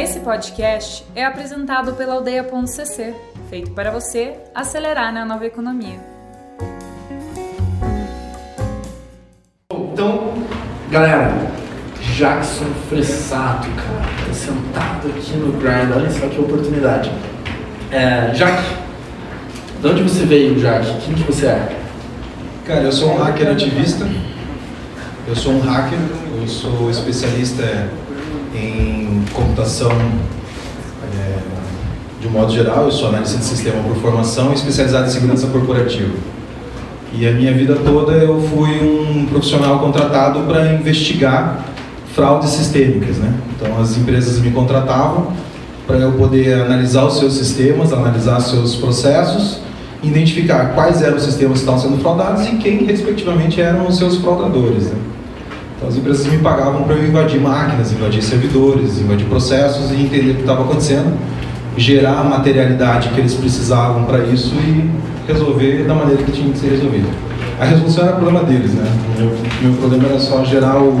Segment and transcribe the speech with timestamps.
[0.00, 3.14] Esse podcast é apresentado pela Aldeia.cc,
[3.50, 5.98] feito para você acelerar na nova economia.
[9.72, 10.34] Então,
[10.88, 11.32] galera,
[12.14, 17.10] Jackson Fressato, cara, tá sentado aqui no grind, olha só que oportunidade.
[17.90, 18.62] É, Jack,
[19.80, 20.86] de onde você veio, Jack?
[21.04, 21.76] Quem que você é?
[22.64, 24.06] Cara, eu sou um hacker ativista,
[25.26, 25.98] eu sou um hacker,
[26.40, 27.64] eu sou especialista
[28.54, 28.97] em
[29.38, 29.90] computação
[31.14, 31.38] é,
[32.20, 35.46] de um modo geral, eu sou analista de sistema por formação e especializado em segurança
[35.46, 36.14] corporativa.
[37.12, 41.64] E a minha vida toda eu fui um profissional contratado para investigar
[42.14, 43.32] fraudes sistêmicas, né?
[43.54, 45.32] Então as empresas me contratavam
[45.86, 49.60] para eu poder analisar os seus sistemas, analisar seus processos,
[50.02, 54.16] identificar quais eram os sistemas que estavam sendo fraudados e quem respectivamente eram os seus
[54.16, 54.84] fraudadores.
[54.84, 54.98] Né?
[55.78, 60.32] Então as empresas me pagavam para eu invadir máquinas, invadir servidores, invadir processos e entender
[60.32, 61.16] o que estava acontecendo,
[61.76, 64.90] gerar a materialidade que eles precisavam para isso e
[65.28, 67.08] resolver da maneira que tinha que ser resolvido.
[67.60, 68.84] A resolução era problema deles, né?
[69.14, 70.98] O meu, meu problema era só gerar o,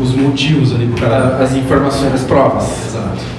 [0.00, 1.44] os motivos ali para cara.
[1.44, 2.64] As informações, as provas.
[2.86, 3.34] Exato.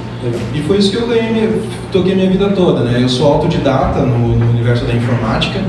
[0.53, 1.61] E foi isso que eu ganhei,
[1.92, 3.00] toquei minha vida toda, né?
[3.02, 5.59] Eu sou autodidata no, no universo da informática,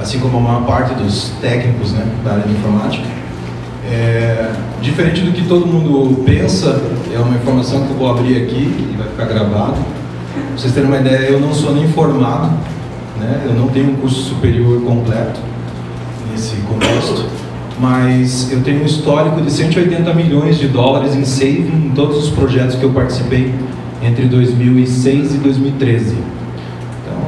[0.00, 3.17] assim como a maior parte dos técnicos né, da área de informática.
[3.90, 6.80] É, diferente do que todo mundo pensa,
[7.12, 9.76] é uma informação que eu vou abrir aqui e vai ficar gravado.
[9.76, 12.52] Pra vocês terem uma ideia, eu não sou nem formado,
[13.18, 13.42] né?
[13.46, 15.40] eu não tenho um curso superior completo
[16.30, 17.24] nesse contexto,
[17.80, 22.30] mas eu tenho um histórico de 180 milhões de dólares em saving em todos os
[22.30, 23.54] projetos que eu participei
[24.02, 26.14] entre 2006 e 2013.
[26.14, 27.18] Então,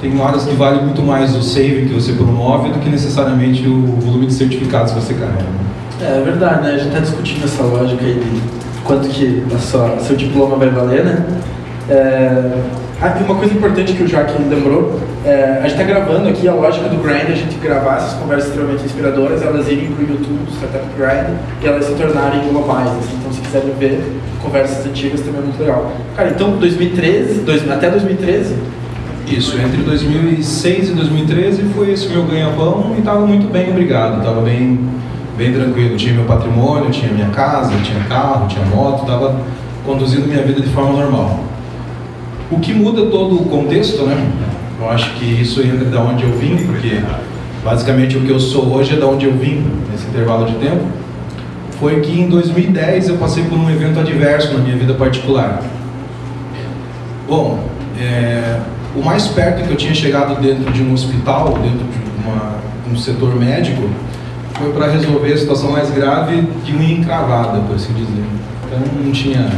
[0.00, 3.96] tem horas que vale muito mais o saving que você promove do que necessariamente o
[4.00, 5.71] volume de certificados que você carrega.
[6.02, 6.70] É, é verdade, né?
[6.70, 8.42] A gente está discutindo essa lógica aí de
[8.84, 11.24] quanto que a sua, seu diploma vai valer, né?
[11.88, 12.58] É,
[13.00, 16.54] ah, uma coisa importante que o Jack lembrou, é, a gente está gravando aqui a
[16.54, 20.38] lógica do Grind, a gente gravar essas conversas extremamente inspiradoras, elas irem para o YouTube
[20.52, 22.88] Startup Grind e elas se tornarem globais.
[22.88, 25.92] Assim, então, se quiserem ver conversas antigas, também é muito legal.
[26.16, 28.54] Cara, então 2013, dois, até 2013?
[29.26, 34.18] Isso, entre 2006 e 2013 foi esse meu ganha-pão e estava muito bem, obrigado.
[34.18, 34.78] Estava bem
[35.42, 35.96] bem tranquilo.
[35.96, 39.40] Tinha meu patrimônio, tinha minha casa, tinha carro, tinha moto, estava
[39.84, 41.40] conduzindo minha vida de forma normal.
[42.50, 44.30] O que muda todo o contexto, né?
[44.80, 47.00] Eu acho que isso entra da onde eu vim, porque
[47.64, 50.84] basicamente o que eu sou hoje é da onde eu vim nesse intervalo de tempo.
[51.80, 55.62] Foi que em 2010 eu passei por um evento adverso na minha vida particular.
[57.26, 57.64] Bom,
[57.98, 58.60] é,
[58.94, 62.58] o mais perto que eu tinha chegado dentro de um hospital, dentro de uma,
[62.92, 63.88] um setor médico,
[64.54, 68.24] foi para resolver a situação mais grave de unha encravada, por assim dizer.
[68.66, 69.48] Então não tinha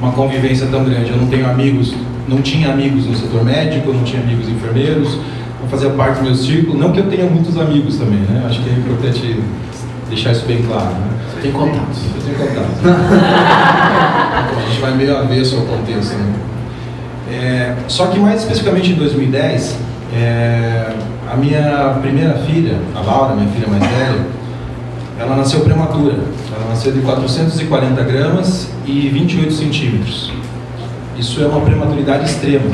[0.00, 1.10] uma convivência tão grande.
[1.10, 1.94] Eu não tenho amigos,
[2.28, 5.18] não tinha amigos no setor médico, não tinha amigos enfermeiros,
[5.60, 6.78] não fazia parte do meu círculo.
[6.78, 8.44] Não que eu tenha muitos amigos também, né?
[8.46, 9.40] Acho que é importante
[10.08, 10.90] deixar isso bem claro.
[10.90, 11.08] Né?
[11.30, 11.98] Você tem contatos?
[12.16, 12.78] Eu tenho contatos.
[14.56, 16.14] a gente vai meio avesso ao contexto.
[16.14, 16.34] Né?
[17.30, 19.78] É, só que mais especificamente em 2010,
[20.14, 20.92] é,
[21.32, 24.26] a minha primeira filha, a Laura, minha filha mais velha,
[25.18, 26.16] ela nasceu prematura.
[26.54, 30.30] Ela nasceu de 440 gramas e 28 centímetros.
[31.16, 32.66] Isso é uma prematuridade extrema.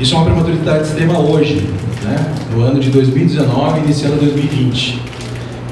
[0.00, 1.70] Isso é uma prematuridade extrema hoje,
[2.02, 2.16] né?
[2.52, 5.00] no ano de 2019, iniciando 2020.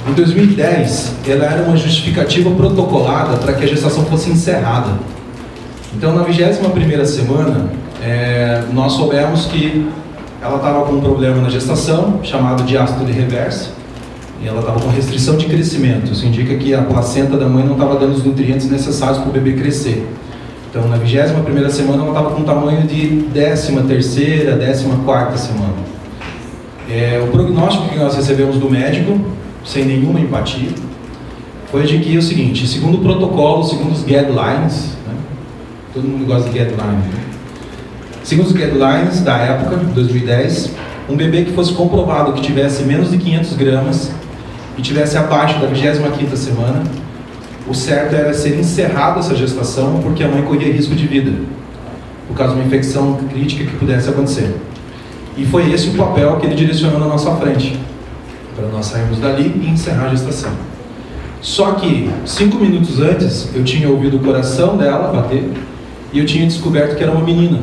[0.08, 4.92] Em 2010, ela era uma justificativa protocolada para que a gestação fosse encerrada.
[5.96, 9.90] Então, na 21ª semana, é, nós soubemos que
[10.42, 13.70] ela estava com um problema na gestação, chamado de ácido reversa,
[14.42, 16.12] e ela estava com restrição de crescimento.
[16.12, 19.32] Isso indica que a placenta da mãe não estava dando os nutrientes necessários para o
[19.32, 20.04] bebê crescer.
[20.68, 25.36] Então, na 21 primeira semana, ela estava com um tamanho de 13 terceira, 14 quarta
[25.36, 25.74] semana.
[26.90, 29.20] É, o prognóstico que nós recebemos do médico,
[29.64, 30.70] sem nenhuma empatia,
[31.70, 35.14] foi de que é o seguinte, segundo o protocolo, segundo os guidelines, né?
[35.94, 37.31] todo mundo gosta de guidelines, né?
[38.24, 40.70] Segundo os guidelines da época, 2010,
[41.08, 44.12] um bebê que fosse comprovado que tivesse menos de 500 gramas
[44.78, 46.82] e tivesse abaixo da 25ª semana,
[47.66, 51.32] o certo era ser encerrada essa gestação porque a mãe corria risco de vida,
[52.28, 54.54] por causa de uma infecção crítica que pudesse acontecer.
[55.36, 57.78] E foi esse o papel que ele direcionou na nossa frente,
[58.56, 60.50] para nós sairmos dali e encerrar a gestação.
[61.40, 65.50] Só que, cinco minutos antes, eu tinha ouvido o coração dela bater
[66.12, 67.58] e eu tinha descoberto que era uma menina.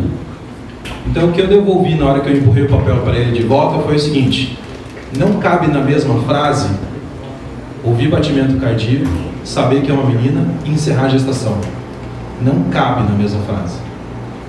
[1.08, 3.46] Então, o que eu devolvi na hora que eu empurrei o papel para ele de
[3.46, 4.58] volta foi o seguinte:
[5.18, 6.70] não cabe na mesma frase
[7.84, 9.10] ouvir batimento cardíaco,
[9.44, 11.58] saber que é uma menina e encerrar a gestação.
[12.42, 13.78] não cabe na mesma frase.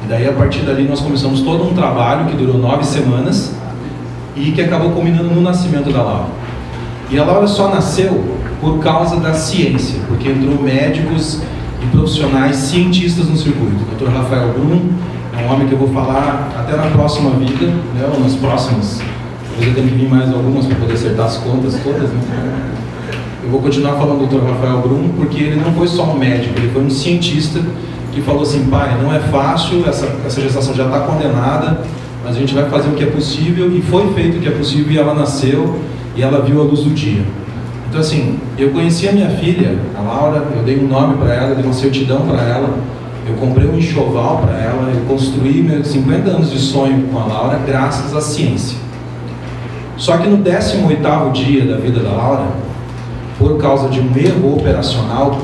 [0.05, 3.55] E daí a partir dali nós começamos todo um trabalho que durou nove semanas
[4.37, 6.29] e que acabou culminando no nascimento da Laura.
[7.11, 8.25] E a Laura só nasceu
[8.61, 11.43] por causa da ciência, porque entrou médicos
[11.83, 13.83] e profissionais cientistas no circuito.
[13.83, 14.13] O Dr.
[14.13, 14.91] Rafael Brum
[15.33, 19.01] é um homem que eu vou falar até na próxima vida, né, ou nas próximas.
[19.49, 22.11] Talvez eu tenha que vir mais algumas para poder acertar as contas todas.
[22.11, 22.71] Né?
[23.43, 24.45] Eu vou continuar falando do Dr.
[24.45, 27.61] Rafael Brum, porque ele não foi só um médico, ele foi um cientista
[28.13, 31.81] que falou assim, pai, não é fácil, essa, essa gestação já está condenada,
[32.25, 34.51] mas a gente vai fazer o que é possível, e foi feito o que é
[34.51, 35.79] possível, e ela nasceu,
[36.17, 37.23] e ela viu a luz do dia.
[37.89, 41.55] Então assim, eu conheci a minha filha, a Laura, eu dei um nome para ela,
[41.55, 42.69] dei uma certidão para ela,
[43.27, 47.27] eu comprei um enxoval para ela, eu construí meus 50 anos de sonho com a
[47.27, 48.79] Laura graças à ciência.
[49.97, 52.47] Só que no 18º dia da vida da Laura,
[53.39, 55.39] por causa de um erro operacional,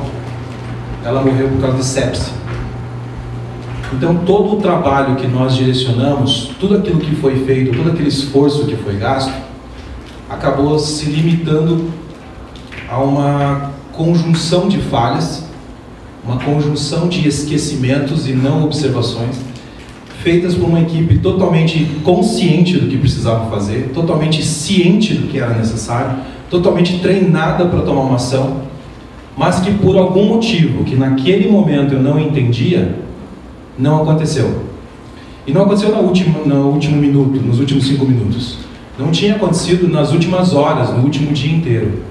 [1.05, 2.31] ela morreu por causa de sepse.
[3.93, 8.67] Então, todo o trabalho que nós direcionamos, tudo aquilo que foi feito, todo aquele esforço
[8.67, 9.33] que foi gasto,
[10.29, 11.91] acabou se limitando
[12.89, 15.46] a uma conjunção de falhas,
[16.27, 19.37] uma conjunção de esquecimentos e não observações,
[20.23, 25.55] feitas por uma equipe totalmente consciente do que precisava fazer, totalmente ciente do que era
[25.55, 26.19] necessário,
[26.51, 28.63] totalmente treinada para tomar uma ação,
[29.37, 32.97] mas que por algum motivo que naquele momento eu não entendia,
[33.79, 34.67] não aconteceu.
[35.47, 38.59] E não aconteceu no último, no último minuto, nos últimos cinco minutos.
[38.99, 42.03] Não tinha acontecido nas últimas horas, no último dia inteiro.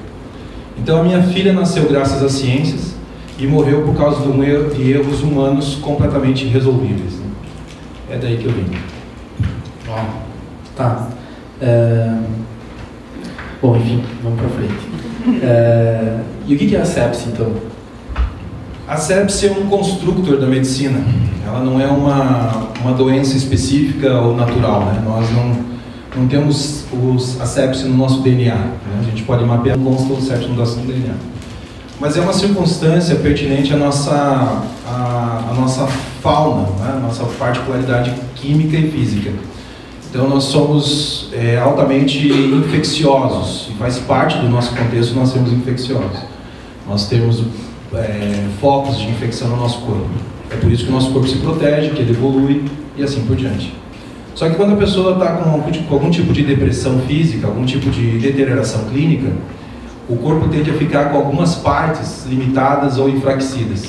[0.78, 2.95] Então a minha filha nasceu graças às ciências
[3.38, 7.20] e morreu por causa de erros humanos completamente resolvíveis.
[8.10, 8.66] É daí que eu vim.
[9.90, 10.04] Ó,
[10.76, 11.10] tá.
[11.62, 12.18] É...
[13.62, 14.96] Bom, enfim, vamos para frente.
[15.42, 17.52] É, e o que é a sepse, então?
[18.88, 21.04] A sepse é um construtor da medicina.
[21.46, 24.86] Ela não é uma, uma doença específica ou natural.
[24.86, 25.02] Né?
[25.04, 25.58] Nós não,
[26.16, 28.54] não temos os, a sepse no nosso DNA.
[28.54, 28.72] Né?
[29.00, 31.16] A gente pode mapear consta o certo no nosso DNA.
[32.00, 34.12] Mas é uma circunstância pertinente à nossa,
[34.86, 35.88] à, à nossa
[36.22, 36.94] fauna, né?
[36.98, 39.32] à nossa particularidade química e física.
[40.10, 46.20] Então nós somos é, altamente infecciosos e faz parte do nosso contexto nós sermos infecciosos.
[46.88, 47.44] Nós temos
[47.94, 50.10] é, focos de infecção no nosso corpo.
[50.50, 52.66] É por isso que o nosso corpo se protege, que ele evolui
[52.98, 53.74] e assim por diante.
[54.36, 55.50] Só que quando a pessoa está com,
[55.94, 59.32] algum tipo de depressão física, algum tipo de deterioração clínica,
[60.08, 63.88] o corpo tende a ficar com algumas partes limitadas ou enfraquecidas.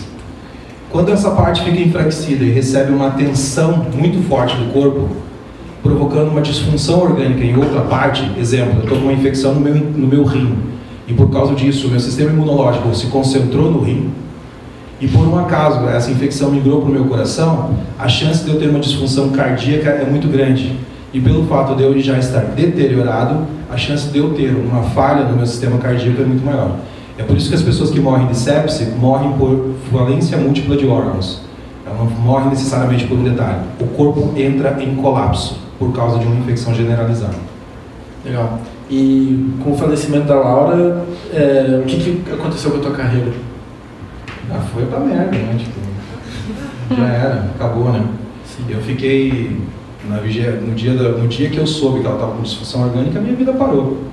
[0.91, 5.09] Quando essa parte fica enfraquecida e recebe uma tensão muito forte do corpo,
[5.83, 8.33] provocando uma disfunção orgânica em outra parte.
[8.39, 10.57] Exemplo, eu estou com uma infecção no meu, no meu rim
[11.07, 14.11] e por causa disso meu sistema imunológico se concentrou no rim
[15.01, 18.59] e por um acaso essa infecção migrou para o meu coração, a chance de eu
[18.59, 20.75] ter uma disfunção cardíaca é muito grande.
[21.17, 25.25] E pelo fato de eu já estar deteriorado, a chance de eu ter uma falha
[25.25, 26.77] no meu sistema cardíaco é muito maior.
[27.17, 30.87] É por isso que as pessoas que morrem de sepse morrem por falência múltipla de
[30.87, 31.41] órgãos.
[31.87, 33.61] Ela não morre necessariamente por um detalhe.
[33.81, 37.37] O corpo entra em colapso por causa de uma infecção generalizada.
[38.23, 38.59] Legal.
[38.91, 41.03] E com o falecimento da Laura,
[41.33, 43.33] é, o que, que aconteceu com a tua carreira?
[44.50, 45.57] Ah, foi pra merda, né?
[45.59, 45.81] Tipo,
[46.95, 48.05] já era, acabou, né?
[48.45, 48.67] Sim.
[48.69, 49.57] Eu fiquei
[50.09, 53.19] na no, dia da, no dia que eu soube que ela estava com disfunção orgânica,
[53.19, 54.05] a minha vida parou.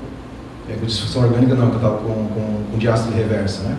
[0.70, 3.78] É, com disfunção orgânica não, que eu estava com, com, com diástole reversa, né?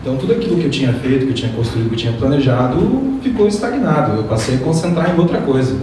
[0.00, 3.18] Então tudo aquilo que eu tinha feito, que eu tinha construído, que eu tinha planejado,
[3.22, 4.18] ficou estagnado.
[4.18, 5.76] Eu passei a concentrar em outra coisa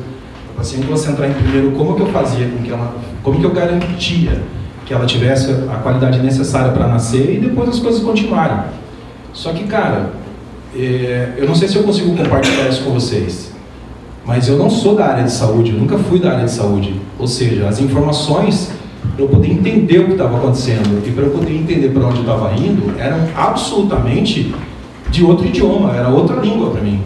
[0.58, 4.42] assim, concentrar em primeiro como que eu fazia com que ela, como que eu garantia
[4.86, 8.58] que ela tivesse a qualidade necessária para nascer e depois as coisas continuarem.
[9.34, 10.12] Só que, cara,
[10.76, 13.52] é, eu não sei se eu consigo compartilhar isso com vocês,
[14.25, 17.00] mas eu não sou da área de saúde, eu nunca fui da área de saúde.
[17.20, 18.72] Ou seja, as informações
[19.15, 22.20] para eu poder entender o que estava acontecendo e para eu poder entender para onde
[22.20, 24.53] estava indo eram absolutamente
[25.10, 27.00] de outro idioma, era outra língua para mim.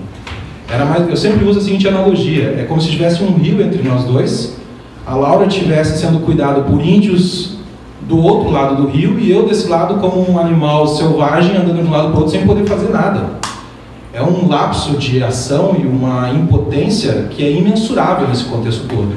[0.67, 3.83] Era mais, eu sempre uso a seguinte analogia: é como se tivesse um rio entre
[3.83, 4.57] nós dois,
[5.05, 7.57] a Laura estivesse sendo cuidada por índios
[8.01, 11.87] do outro lado do rio e eu desse lado como um animal selvagem andando de
[11.87, 13.39] um lado para o outro sem poder fazer nada.
[14.11, 19.13] É um lapso de ação e uma impotência que é imensurável nesse contexto todo.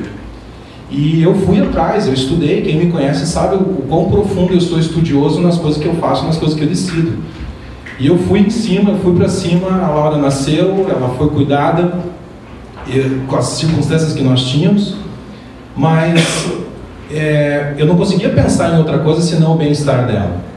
[0.91, 4.79] E eu fui atrás, eu estudei, quem me conhece sabe o quão profundo eu sou
[4.79, 7.17] estudioso nas coisas que eu faço, nas coisas que eu decido.
[7.99, 11.95] E eu fui em cima, fui para cima, a Laura nasceu, ela foi cuidada
[13.27, 14.97] com as circunstâncias que nós tínhamos,
[15.75, 16.51] mas
[17.11, 20.52] é, eu não conseguia pensar em outra coisa senão o bem-estar dela.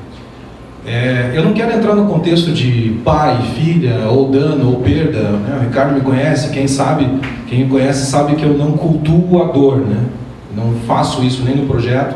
[0.88, 5.20] É, eu não quero entrar no contexto de pai, filha, ou dano, ou perda.
[5.20, 5.58] Né?
[5.60, 7.10] O Ricardo me conhece, quem sabe,
[7.48, 9.78] quem me conhece sabe que eu não cultuo a dor.
[9.78, 10.04] Né?
[10.56, 12.16] Não faço isso nem no projeto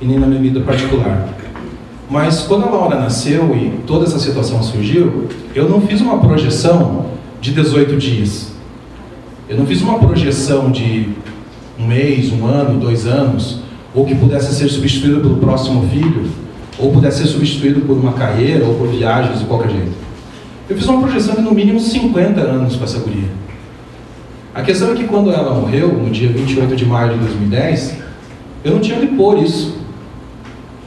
[0.00, 1.28] e nem na minha vida particular.
[2.10, 7.06] Mas quando a Laura nasceu e toda essa situação surgiu, eu não fiz uma projeção
[7.40, 8.50] de 18 dias.
[9.48, 11.10] Eu não fiz uma projeção de
[11.78, 13.60] um mês, um ano, dois anos,
[13.94, 16.49] ou que pudesse ser substituído pelo próximo filho
[16.80, 19.92] ou pudesse ser substituído por uma carreira ou por viagens de qualquer jeito.
[20.68, 23.28] Eu fiz uma projeção de no mínimo 50 anos com essa guria.
[24.54, 27.96] A questão é que quando ela morreu, no dia 28 de maio de 2010,
[28.64, 29.78] eu não tinha onde pôr isso.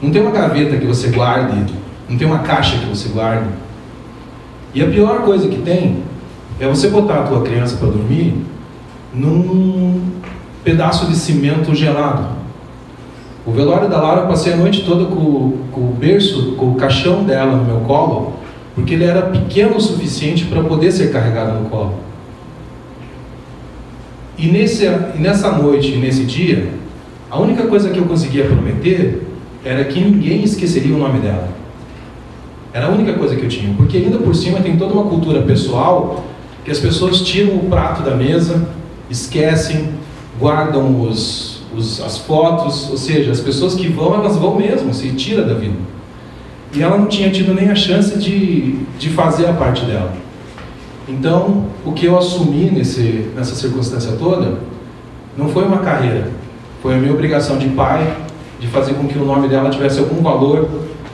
[0.02, 1.74] Não tem uma gaveta que você guarde,
[2.10, 3.48] não tem uma caixa que você guarde.
[4.74, 6.04] E a pior coisa que tem
[6.60, 8.36] é você botar a tua criança para dormir
[9.14, 10.02] num
[10.64, 12.33] pedaço de cimento gelado.
[13.46, 16.76] O velório da Laura eu passei a noite toda com, com o berço, com o
[16.76, 18.34] caixão dela no meu colo,
[18.74, 21.96] porque ele era pequeno o suficiente para poder ser carregado no colo.
[24.38, 26.70] E, nesse, e nessa noite, nesse dia,
[27.30, 29.28] a única coisa que eu conseguia prometer
[29.64, 31.50] era que ninguém esqueceria o nome dela.
[32.74, 35.42] Era a única coisa que eu tinha, porque ainda por cima tem toda uma cultura
[35.42, 36.24] pessoal
[36.64, 38.68] que as pessoas tiram o prato da mesa,
[39.10, 39.90] esquecem,
[40.40, 45.10] guardam os, os, as fotos, ou seja, as pessoas que vão, elas vão mesmo, se
[45.10, 45.76] tira da vida.
[46.74, 50.14] E ela não tinha tido nem a chance de, de fazer a parte dela.
[51.08, 54.60] Então, o que eu assumi nesse, nessa circunstância toda
[55.38, 56.32] não foi uma carreira,
[56.82, 58.16] foi a minha obrigação de pai
[58.60, 60.70] de fazer com que o nome dela tivesse algum valor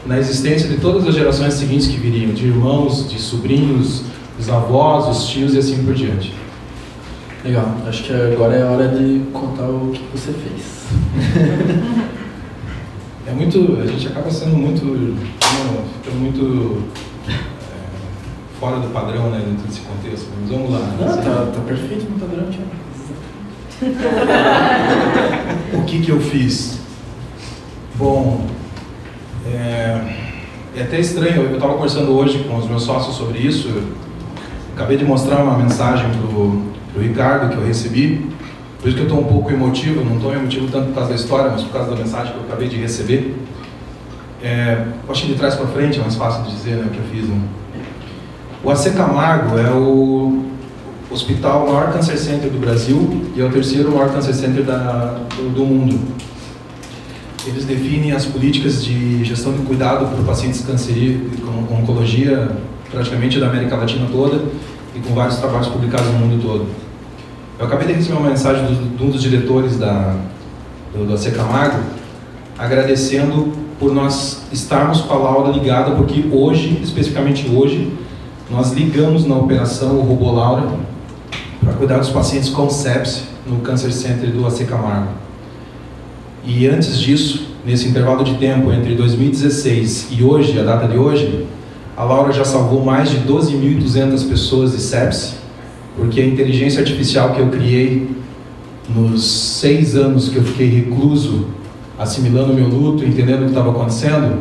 [0.05, 4.03] na existência de todas as gerações seguintes que viriam, de irmãos, de sobrinhos,
[4.39, 6.33] os avós, os tios e assim por diante.
[7.43, 10.83] Legal, acho que agora é a hora de contar o que você fez.
[13.25, 13.79] é muito.
[13.81, 14.81] A gente acaba sendo muito.
[14.81, 16.83] Ficando muito.
[17.29, 17.33] É,
[18.59, 20.27] fora do padrão, né, dentro desse contexto.
[20.41, 20.79] Mas vamos lá.
[20.99, 22.45] Não, tá, tá perfeito no padrão,
[25.73, 26.79] o que que eu fiz?
[27.95, 28.45] Bom,
[29.47, 30.01] é,
[30.75, 31.43] é até estranho.
[31.43, 33.69] Eu estava conversando hoje com os meus sócios sobre isso.
[34.75, 36.11] Acabei de mostrar uma mensagem
[36.93, 38.29] pro do Ricardo que eu recebi.
[38.79, 41.15] Por isso que eu estou um pouco emotivo, não estou emotivo tanto por causa da
[41.15, 43.35] história, mas por causa da mensagem que eu acabei de receber.
[44.41, 46.97] É, acho que de trás para frente é mais fácil de dizer né, o que
[46.97, 47.29] eu fiz.
[48.63, 50.45] O AC Camargo é o
[51.11, 55.53] hospital maior câncer center do Brasil e é o terceiro maior câncer center da, do,
[55.53, 55.99] do mundo.
[57.45, 62.49] Eles definem as políticas de gestão de cuidado para pacientes cancerígenos com oncologia
[62.91, 64.41] praticamente da América Latina toda
[64.95, 66.65] e com vários trabalhos publicados no mundo todo.
[67.59, 70.15] Eu acabei de receber uma mensagem de um dos diretores da,
[70.93, 71.79] do, do AC Camargo,
[72.57, 77.91] agradecendo por nós estarmos com a Laura ligada, porque hoje, especificamente hoje,
[78.49, 80.67] nós ligamos na operação o Robô Laura
[81.63, 85.09] para cuidar dos pacientes com sepse no Cancer Center do AC Camargo.
[86.45, 91.45] E antes disso, nesse intervalo de tempo entre 2016 e hoje, a data de hoje,
[91.99, 95.33] a Laura já salvou mais de 12.200 pessoas de sepse,
[95.97, 98.09] porque a inteligência artificial que eu criei
[98.87, 99.29] nos
[99.59, 101.47] seis anos que eu fiquei recluso,
[101.99, 104.39] assimilando meu luto, entendendo o que estava acontecendo,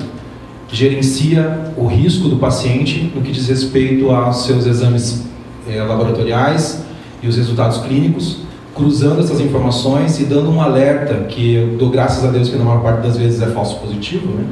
[0.70, 5.24] gerencia o risco do paciente no que diz respeito aos seus exames
[5.68, 6.84] eh, laboratoriais
[7.20, 12.24] e os resultados clínicos, cruzando essas informações e dando um alerta que eu dou graças
[12.24, 14.44] a Deus que na maior parte das vezes é falso positivo, né?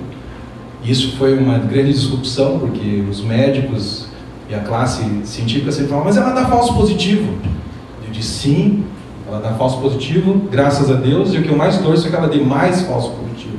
[0.86, 4.06] Isso foi uma grande disrupção, porque os médicos
[4.48, 7.32] e a classe científica sempre falam, mas ela dá falso positivo.
[8.06, 8.84] Eu disse, sim,
[9.26, 12.14] ela dá falso positivo, graças a Deus, e o que eu mais torço é que
[12.14, 13.58] ela dê mais falso positivo.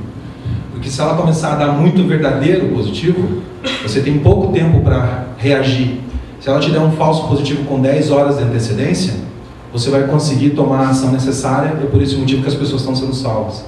[0.71, 3.41] Porque se ela começar a dar muito verdadeiro positivo,
[3.83, 5.99] você tem pouco tempo para reagir.
[6.39, 9.15] Se ela te der um falso positivo com 10 horas de antecedência,
[9.73, 12.79] você vai conseguir tomar a ação necessária, e é por esse motivo que as pessoas
[12.79, 13.65] estão sendo salvas.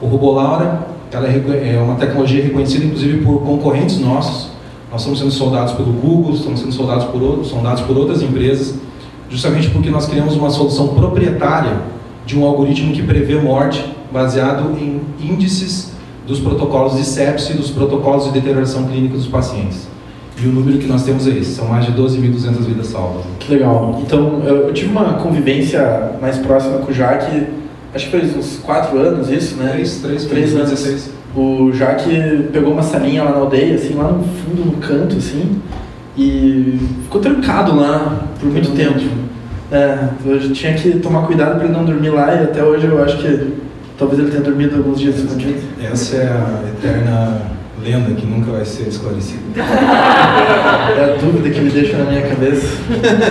[0.00, 4.50] O Rubolaura ela é, é uma tecnologia reconhecida inclusive por concorrentes nossos.
[4.90, 8.74] Nós estamos sendo soldados pelo Google, estamos sendo soldados por outros, soldados por outras empresas,
[9.28, 11.80] justamente porque nós criamos uma solução proprietária
[12.24, 15.92] de um algoritmo que prevê morte baseado em índices
[16.26, 19.86] dos protocolos de sepse e dos protocolos de deterioração clínica dos pacientes.
[20.42, 23.24] E o número que nós temos é esse, são mais de 12.200 vidas salvas.
[23.38, 23.98] Que legal.
[24.02, 27.46] Então, eu, tive uma convivência mais próxima com o Jaque
[27.96, 29.70] acho que fez uns 4 anos isso, né?
[29.72, 30.70] 3, 3, 3 anos.
[30.70, 31.10] 16.
[31.34, 35.60] O Jaque pegou uma salinha lá na aldeia, assim, lá no fundo, no canto, assim,
[36.16, 39.00] e ficou trancado lá por muito tempo.
[39.70, 43.02] É, eu tinha que tomar cuidado para ele não dormir lá e até hoje eu
[43.02, 43.54] acho que
[43.98, 45.60] talvez ele tenha dormido alguns dias escondido.
[45.82, 47.42] Essa é a eterna
[47.82, 49.40] lenda que nunca vai ser esclarecida.
[49.58, 52.66] é a dúvida que me deixa na minha cabeça.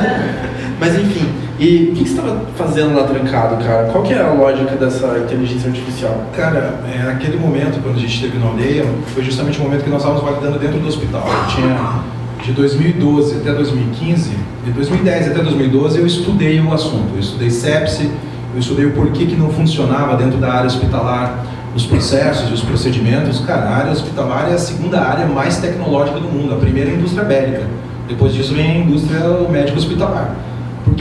[0.80, 1.26] Mas enfim,
[1.58, 3.86] e o que, você estava fazendo lá trancado, cara?
[3.86, 6.26] Qual que é a lógica dessa inteligência artificial?
[6.36, 9.90] Cara, é, naquele momento, quando a gente esteve na aldeia, foi justamente o momento que
[9.90, 11.26] nós estávamos validando dentro do hospital.
[11.26, 12.04] Eu tinha
[12.44, 14.32] de 2012 até 2015,
[14.66, 17.14] de 2010 até 2012, eu estudei o assunto.
[17.14, 18.12] Eu estudei sepse,
[18.54, 22.62] eu estudei o porquê que não funcionava dentro da área hospitalar, os processos e os
[22.62, 23.40] procedimentos.
[23.40, 26.54] Cara, a área hospitalar é a segunda área mais tecnológica do mundo.
[26.54, 27.64] A primeira é a indústria bélica.
[28.10, 30.36] Depois disso vem a indústria médico hospitalar.
[30.84, 30.94] Por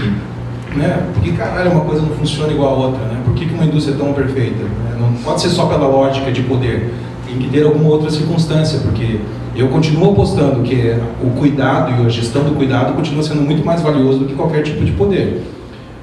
[0.74, 1.06] Né?
[1.14, 3.20] Porque, caralho, uma coisa não funciona igual a outra, né?
[3.24, 4.64] Por que, que uma indústria é tão perfeita?
[4.64, 4.96] Né?
[4.98, 6.92] Não pode ser só pela lógica de poder.
[7.26, 9.20] Tem que ter alguma outra circunstância, porque
[9.54, 13.80] eu continuo apostando que o cuidado e a gestão do cuidado continua sendo muito mais
[13.80, 15.42] valioso do que qualquer tipo de poder.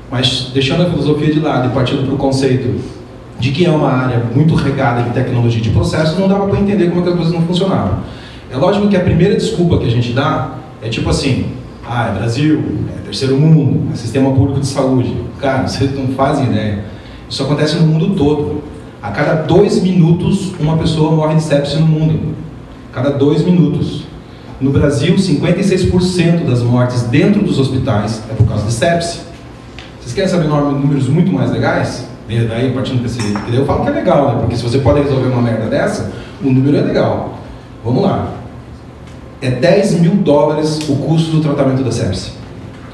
[0.09, 2.81] Mas deixando a filosofia de lado e partindo para o conceito
[3.39, 6.89] de que é uma área muito regada de tecnologia de processos, não dava para entender
[6.89, 7.99] como é que as coisas não funcionavam.
[8.51, 11.45] É lógico que a primeira desculpa que a gente dá é tipo assim,
[11.87, 12.63] ah, é Brasil,
[12.95, 15.15] é terceiro mundo, é sistema público de saúde.
[15.39, 16.85] Cara, vocês não fazem ideia.
[17.29, 18.63] Isso acontece no mundo todo.
[19.01, 22.35] A cada dois minutos, uma pessoa morre de sepsis no mundo.
[22.93, 24.03] Cada dois minutos.
[24.59, 29.21] No Brasil, 56% das mortes dentro dos hospitais é por causa de sepsis.
[29.99, 32.07] Vocês querem saber números muito mais legais?
[32.27, 33.19] Daí, partindo desse.
[33.51, 34.39] Eu falo que é legal, né?
[34.41, 36.11] Porque se você pode resolver uma merda dessa,
[36.43, 37.39] o número é legal.
[37.83, 38.40] Vamos lá.
[39.41, 42.33] É 10 mil dólares o custo do tratamento da sepsis.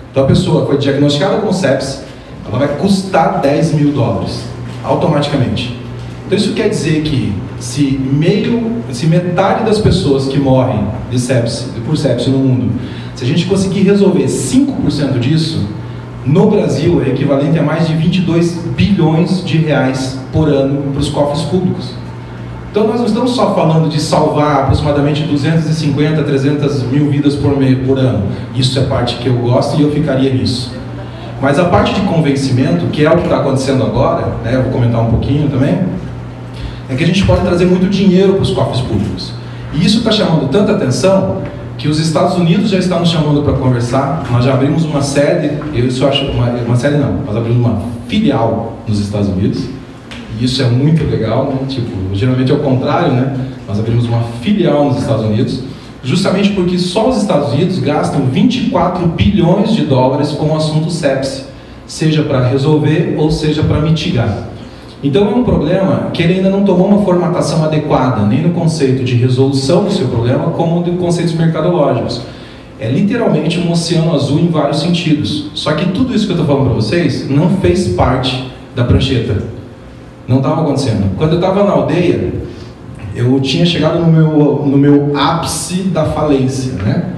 [0.09, 2.03] Então a pessoa foi diagnosticada com sepsis,
[2.47, 4.43] ela vai custar 10 mil dólares,
[4.83, 5.77] automaticamente.
[6.25, 11.67] Então isso quer dizer que se meio, se metade das pessoas que morrem de sepsis,
[11.85, 12.71] por sepsis no mundo,
[13.15, 15.67] se a gente conseguir resolver 5% disso,
[16.25, 21.09] no Brasil é equivalente a mais de 22 bilhões de reais por ano para os
[21.09, 21.91] cofres públicos.
[22.77, 27.83] Então nós não estamos só falando de salvar aproximadamente 250, 300 mil vidas por, meio,
[27.83, 28.27] por ano.
[28.53, 30.71] Isso é parte que eu gosto e eu ficaria nisso.
[31.41, 34.73] Mas a parte de convencimento, que é o que está acontecendo agora, né, eu vou
[34.73, 35.79] comentar um pouquinho também,
[36.87, 39.33] é que a gente pode trazer muito dinheiro para os cofres públicos.
[39.73, 41.41] E isso está chamando tanta atenção
[41.79, 44.23] que os Estados Unidos já estão nos chamando para conversar.
[44.29, 47.81] Nós já abrimos uma sede, eu isso acho uma, uma sede não, nós abrimos uma
[48.07, 49.76] filial nos Estados Unidos.
[50.39, 51.67] Isso é muito legal, né?
[51.67, 53.35] Tipo, geralmente é o contrário, né?
[53.67, 55.63] Nós abrimos uma filial nos Estados Unidos,
[56.03, 61.45] justamente porque só os Estados Unidos gastam 24 bilhões de dólares com o assunto sepsi,
[61.85, 64.47] seja para resolver ou seja para mitigar.
[65.03, 69.03] Então é um problema que ele ainda não tomou uma formatação adequada, nem no conceito
[69.03, 72.21] de resolução do seu problema, como de conceitos mercadológicos.
[72.79, 75.49] É literalmente um oceano azul em vários sentidos.
[75.55, 79.56] Só que tudo isso que eu estou falando para vocês não fez parte da prancheta.
[80.27, 81.15] Não estava acontecendo.
[81.17, 82.33] Quando eu estava na aldeia,
[83.15, 87.13] eu tinha chegado no meu, no meu ápice da falência, né?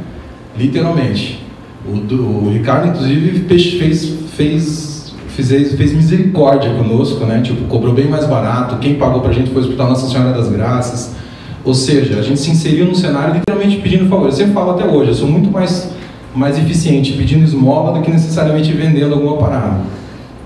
[0.58, 1.44] Literalmente.
[1.86, 5.00] O, o Ricardo, inclusive, fez, fez
[5.44, 7.42] fez, fez misericórdia conosco, né?
[7.42, 8.78] Tipo, cobrou bem mais barato.
[8.78, 11.16] Quem pagou pra gente foi o Hospital Nossa Senhora das Graças.
[11.64, 14.28] Ou seja, a gente se inseriu no cenário literalmente pedindo favor.
[14.28, 15.92] Eu sempre falo até hoje, eu sou muito mais,
[16.34, 19.82] mais eficiente pedindo esmola do que necessariamente vendendo alguma parada.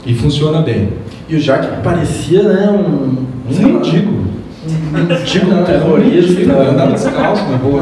[0.05, 0.89] E funciona bem.
[1.33, 3.23] E o Jaque parecia, né, um...
[3.49, 4.13] Um mendigo.
[4.69, 6.41] Um mendigo, um terrorista.
[6.41, 7.81] Eu andava descalço na boa.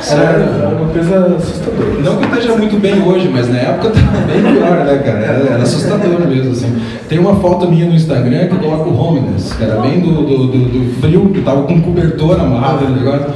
[0.00, 2.00] Sério, era uma coisa assustadora.
[2.02, 5.18] Não que esteja muito bem hoje, mas na época estava bem pior, né, cara?
[5.18, 6.74] Era, era, assustador mesmo, assim.
[7.06, 10.46] Tem uma foto minha no Instagram que eu coloco homeless, que era bem do, do,
[10.46, 13.26] do, do frio, que tava com cobertor amarrado no negócio.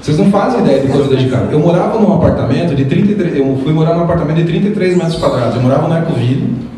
[0.00, 1.50] Vocês não fazem ideia de quanto eu dedicava.
[1.50, 5.56] Eu morava num apartamento de 33, eu fui morar num apartamento de 33 metros quadrados.
[5.56, 6.69] Eu morava no Ecoville,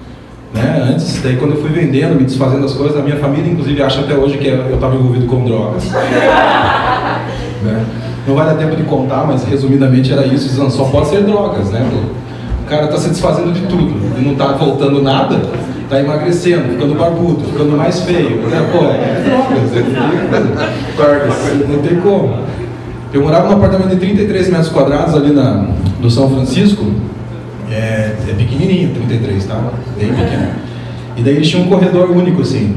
[0.55, 0.89] né?
[0.91, 4.01] Antes, daí quando eu fui vendendo, me desfazendo das coisas, a minha família inclusive acha
[4.01, 5.85] até hoje que eu estava envolvido com drogas.
[7.63, 7.85] né?
[8.27, 11.71] Não vai dar tempo de contar, mas resumidamente era isso, dizendo, só pode ser drogas,
[11.71, 11.89] né?
[12.65, 15.41] O cara está se desfazendo de tudo não está voltando nada,
[15.83, 18.37] está emagrecendo, ficando barbudo, ficando mais feio.
[18.43, 18.69] Né?
[18.73, 19.23] Pô, é
[20.97, 22.39] drogas, é não tem como.
[23.13, 25.67] Eu morava num apartamento de 33 metros quadrados ali na,
[26.01, 26.87] no São Francisco,
[27.71, 29.73] é, é pequenininho, 33, tá?
[29.99, 30.49] Bem pequeno.
[31.17, 32.77] E daí eles tinham um corredor único, assim.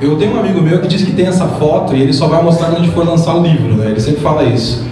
[0.00, 2.42] Eu tenho um amigo meu que diz que tem essa foto e ele só vai
[2.42, 3.90] mostrar quando for lançar o livro, né?
[3.90, 4.84] Ele sempre fala isso.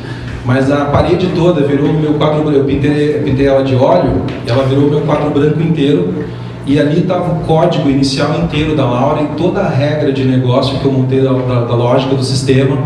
[0.45, 4.51] Mas a parede toda virou o meu quadro Eu pintei, pintei ela de óleo e
[4.51, 6.25] ela virou o meu quadro branco inteiro.
[6.67, 10.79] E ali estava o código inicial inteiro da Laura e toda a regra de negócio
[10.79, 12.79] que eu montei da, da, da lógica do sistema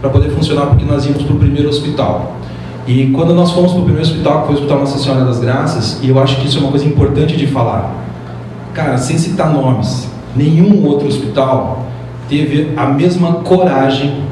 [0.00, 2.36] para poder funcionar, porque nós íamos para o primeiro hospital.
[2.86, 5.38] E quando nós fomos para o primeiro hospital, que foi o Hospital Nossa Senhora das
[5.38, 7.94] Graças, e eu acho que isso é uma coisa importante de falar,
[8.74, 11.86] cara, sem citar nomes, nenhum outro hospital
[12.28, 14.22] teve a mesma coragem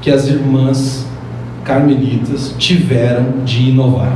[0.00, 1.06] que as irmãs
[1.64, 4.12] carmelitas tiveram de inovar.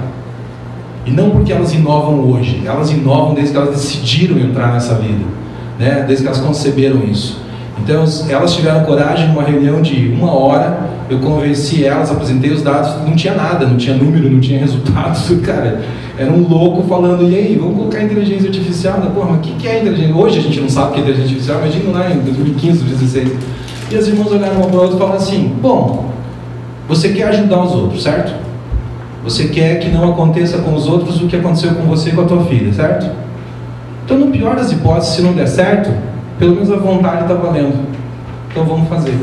[1.06, 5.24] E não porque elas inovam hoje, elas inovam desde que elas decidiram entrar nessa vida,
[5.78, 6.04] né?
[6.06, 7.43] desde que elas conceberam isso.
[7.82, 13.06] Então elas tiveram coragem numa reunião de uma hora, eu convenci elas, apresentei os dados,
[13.06, 15.82] não tinha nada, não tinha número, não tinha resultados, cara.
[16.16, 19.00] Era um louco falando, e aí, vamos colocar inteligência artificial?
[19.14, 20.14] Porra, mas o que, que é inteligência?
[20.14, 23.32] Hoje a gente não sabe o que é inteligência artificial, imagina lá em 2015, 2016.
[23.90, 26.10] E as irmãs olharam uma para a outra e falaram assim, bom,
[26.88, 28.32] você quer ajudar os outros, certo?
[29.24, 32.20] Você quer que não aconteça com os outros o que aconteceu com você e com
[32.20, 33.10] a tua filha, certo?
[34.04, 35.90] Então, no pior das hipóteses, se não der certo,
[36.38, 37.86] pelo menos a vontade está valendo.
[38.50, 39.16] Então vamos fazer.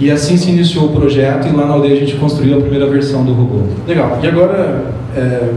[0.00, 2.86] E assim se iniciou o projeto e lá na aldeia a gente construiu a primeira
[2.86, 3.62] versão do robô.
[3.86, 4.18] Legal.
[4.22, 4.84] E agora,
[5.16, 5.50] é,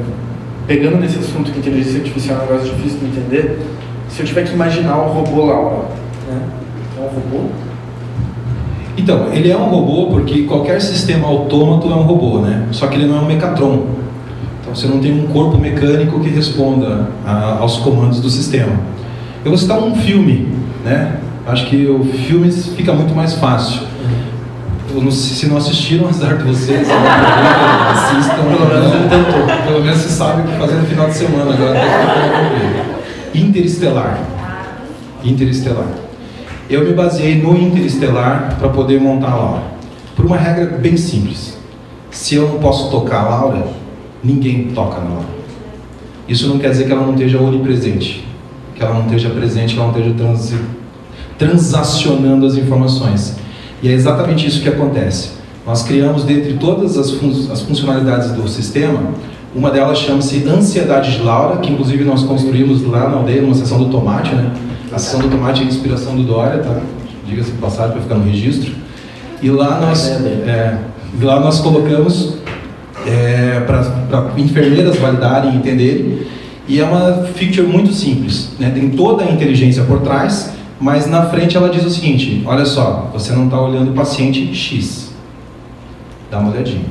[0.67, 3.60] pegando nesse assunto que inteligência artificial é um negócio difícil de entender,
[4.10, 5.84] se eu tiver que imaginar o robô lá,
[6.28, 6.41] né?
[6.98, 7.50] é um robô?
[8.98, 12.67] Então, ele é um robô porque qualquer sistema autômato é um robô, né?
[12.72, 13.86] Só que ele não é um mecatron.
[14.62, 18.74] Então você não tem um corpo mecânico que responda a, aos comandos do sistema.
[19.44, 20.50] Eu vou citar um filme,
[20.84, 21.20] né?
[21.48, 23.82] Acho que o filme fica muito mais fácil.
[24.94, 28.44] Não, se não assistiram, azar de vocês, assistam.
[28.44, 29.65] Pelo menos tentou.
[29.65, 31.80] Pelo menos você sabe o que fazer no final de semana agora.
[33.34, 34.20] Interestelar.
[35.24, 35.88] Interestelar.
[36.70, 39.63] Eu me baseei no Interestelar para poder montar a Laura.
[40.15, 41.58] Por uma regra bem simples.
[42.10, 43.67] Se eu não posso tocar a Laura,
[44.24, 45.41] ninguém toca na Laura.
[46.28, 48.26] Isso não quer dizer que ela não esteja onipresente,
[48.82, 50.54] que ela não esteja presente, que ela não esteja trans,
[51.38, 53.36] transacionando as informações.
[53.84, 55.34] E é exatamente isso que acontece.
[55.65, 59.00] Nós criamos, dentre todas as, fun as funcionalidades do sistema,
[59.56, 63.78] uma delas chama-se Ansiedade de Laura, que inclusive nós construímos lá na aldeia, numa sessão
[63.78, 64.52] do tomate, né?
[64.91, 66.82] A sessão do tomate é inspiração do Dória, tá?
[67.28, 68.74] Diga-se passagem para ficar no registro.
[69.41, 70.78] E lá nós, é,
[71.22, 72.38] lá nós colocamos
[73.06, 76.31] é, para enfermeiras validarem e entenderem.
[76.71, 78.51] E é uma feature muito simples.
[78.57, 78.71] Né?
[78.73, 83.10] Tem toda a inteligência por trás, mas na frente ela diz o seguinte: olha só,
[83.12, 85.12] você não está olhando o paciente X.
[86.31, 86.86] Dá uma olhadinha.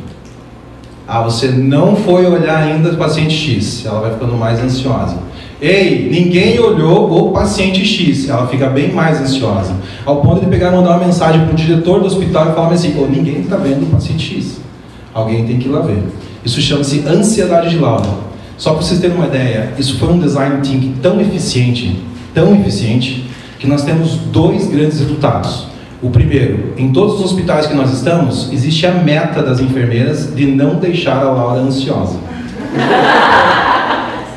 [1.08, 3.86] Ah, você não foi olhar ainda o paciente X.
[3.86, 5.16] Ela vai ficando mais ansiosa.
[5.62, 8.28] Ei, ninguém olhou o paciente X.
[8.28, 9.74] Ela fica bem mais ansiosa.
[10.04, 12.70] Ao ponto de pegar e mandar uma mensagem para o diretor do hospital e falar
[12.70, 14.60] assim: oh, ninguém está vendo o paciente X.
[15.14, 16.02] Alguém tem que ir lá ver.
[16.44, 18.29] Isso chama-se ansiedade de lauda.
[18.60, 21.98] Só para vocês terem uma ideia, isso foi um design thinking tão eficiente,
[22.34, 23.24] tão eficiente,
[23.58, 25.66] que nós temos dois grandes resultados.
[26.02, 30.44] O primeiro, em todos os hospitais que nós estamos, existe a meta das enfermeiras de
[30.44, 32.18] não deixar a Laura ansiosa.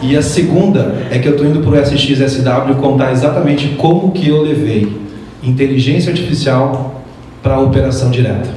[0.02, 4.30] E a segunda é que eu estou indo para o SXSW contar exatamente como que
[4.30, 5.02] eu levei
[5.44, 7.04] inteligência artificial
[7.42, 8.50] para a operação direta.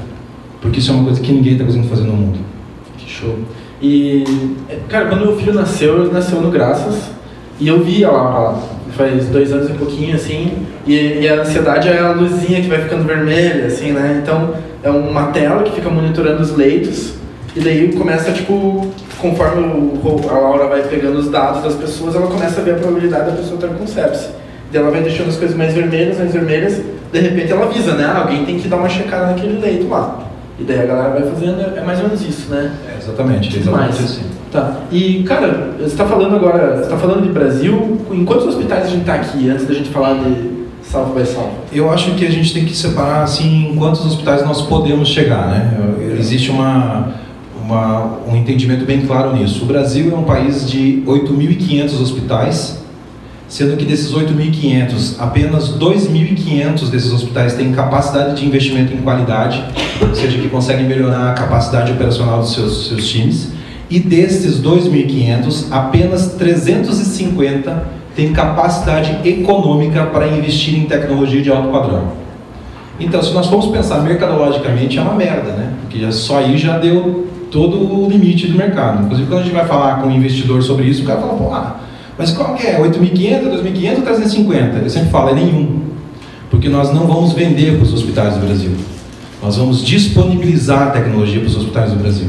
[0.60, 2.38] Porque isso é uma coisa que ninguém está conseguindo fazer no mundo.
[2.98, 3.36] Que show.
[3.80, 4.24] E,
[4.88, 7.10] cara, quando meu filho nasceu, ele nasceu no Graças.
[7.58, 8.62] E eu vi a Laura lá.
[8.96, 10.66] Faz dois anos e pouquinho, assim.
[10.86, 14.20] E, e, a ansiedade é a luzinha que vai ficando vermelha, assim, né?
[14.22, 17.14] Então, é uma tela que fica monitorando os leitos.
[17.54, 18.86] E daí começa, tipo,
[19.18, 22.74] conforme o, a Laura vai pegando os dados das pessoas, ela começa a ver a
[22.74, 24.28] probabilidade da pessoa ter com sepsis.
[24.70, 28.04] Daí ela vai deixando as coisas mais vermelhas, mais vermelhas, de repente ela avisa, né?
[28.04, 30.25] Ah, alguém tem que dar uma checada naquele leito lá.
[30.58, 32.72] E daí a galera vai fazendo, é mais ou menos isso, né?
[32.88, 34.22] É, exatamente, exatamente assim.
[34.50, 34.80] Tá.
[34.90, 38.88] E, cara, você está falando agora, você está falando de Brasil, em quantos hospitais a
[38.88, 41.76] gente está aqui, antes da gente falar de South by?
[41.76, 45.48] Eu acho que a gente tem que separar, assim, em quantos hospitais nós podemos chegar,
[45.48, 45.78] né?
[46.18, 47.12] Existe uma,
[47.62, 49.64] uma, um entendimento bem claro nisso.
[49.64, 52.85] O Brasil é um país de 8.500 hospitais,
[53.48, 59.64] sendo que desses 8.500, apenas 2.500 desses hospitais têm capacidade de investimento em qualidade,
[60.00, 63.52] ou seja, que conseguem melhorar a capacidade operacional dos seus, seus times.
[63.88, 67.84] E desses 2.500, apenas 350
[68.16, 72.12] têm capacidade econômica para investir em tecnologia de alto padrão.
[72.98, 75.72] Então, se nós formos pensar mercadologicamente, é uma merda, né?
[75.82, 79.04] Porque só aí já deu todo o limite do mercado.
[79.04, 81.52] Inclusive, quando a gente vai falar com um investidor sobre isso, o cara fala, pô,
[81.52, 81.76] ah,
[82.18, 82.80] mas qual que é?
[82.80, 84.78] 8.500, 2.500 ou 350?
[84.78, 85.80] Eu sempre falo, é nenhum.
[86.50, 88.70] Porque nós não vamos vender para os hospitais do Brasil.
[89.42, 92.28] Nós vamos disponibilizar a tecnologia para os hospitais do Brasil.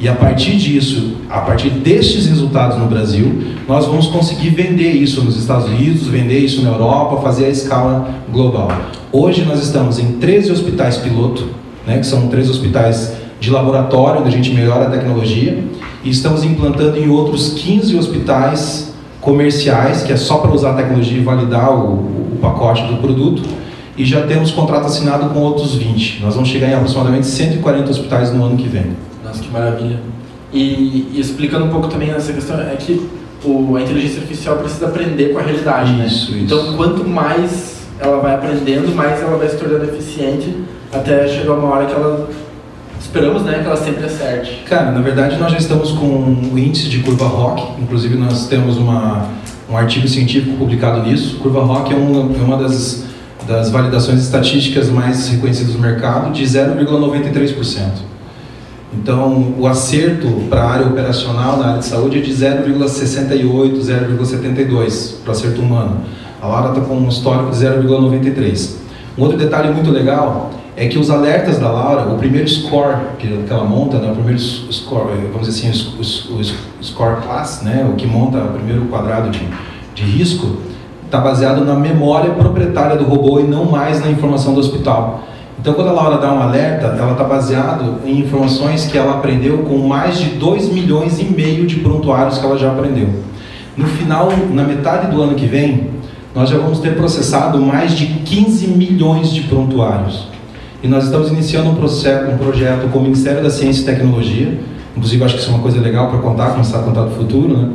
[0.00, 5.22] E a partir disso, a partir destes resultados no Brasil, nós vamos conseguir vender isso
[5.22, 8.72] nos Estados Unidos, vender isso na Europa, fazer a escala global.
[9.12, 11.48] Hoje nós estamos em 13 hospitais piloto,
[11.86, 15.62] né, que são três hospitais de laboratório, onde a gente melhora a tecnologia,
[16.02, 18.93] e estamos implantando em outros 15 hospitais
[19.24, 21.94] comerciais, que é só para usar a tecnologia e validar o,
[22.34, 23.42] o pacote do produto.
[23.96, 26.20] e já temos contrato assinado com outros 20.
[26.20, 28.92] Nós vamos chegar em aproximadamente 140 hospitais no ano que vem.
[29.24, 30.00] Nossa, que maravilha.
[30.52, 33.08] E, e explicando um pouco também essa questão, é que
[33.44, 36.06] o, a inteligência artificial precisa aprender com a realidade, isso, né?
[36.06, 36.36] Isso.
[36.36, 40.54] Então, quanto mais ela vai aprendendo, mais ela vai se tornando eficiente
[40.92, 42.28] até chegar uma hora que ela
[43.04, 44.64] esperamos, né, que ela sempre acerte.
[44.68, 46.06] Cara, na verdade nós já estamos com
[46.52, 49.28] o índice de curva ROC, inclusive nós temos uma,
[49.70, 51.36] um artigo científico publicado nisso.
[51.36, 53.04] Curva ROC é uma, é uma das,
[53.46, 58.14] das validações estatísticas mais reconhecidas no mercado, de 0,93%.
[58.92, 65.16] Então, o acerto para a área operacional na área de saúde é de 0,68, 0,72
[65.22, 66.00] para acerto humano.
[66.40, 68.76] A Laura está com um histórico de 0,93.
[69.18, 73.44] Um outro detalhe muito legal é que os alertas da Laura, o primeiro score que,
[73.48, 77.94] ela monta, né, o primeiro score, vamos dizer assim, o, o score class, né, o
[77.94, 79.40] que monta o primeiro quadrado de,
[79.94, 80.56] de risco,
[81.04, 85.22] está baseado na memória proprietária do robô e não mais na informação do hospital.
[85.60, 89.58] Então, quando a Laura dá um alerta, ela está baseado em informações que ela aprendeu
[89.58, 93.08] com mais de 2 milhões e meio de prontuários que ela já aprendeu.
[93.76, 95.90] No final, na metade do ano que vem,
[96.34, 100.28] nós já vamos ter processado mais de 15 milhões de prontuários.
[100.84, 104.60] E nós estamos iniciando um, processo, um projeto com o Ministério da Ciência e Tecnologia,
[104.94, 107.56] inclusive acho que isso é uma coisa legal para contar, começar a contar do futuro,
[107.56, 107.70] né?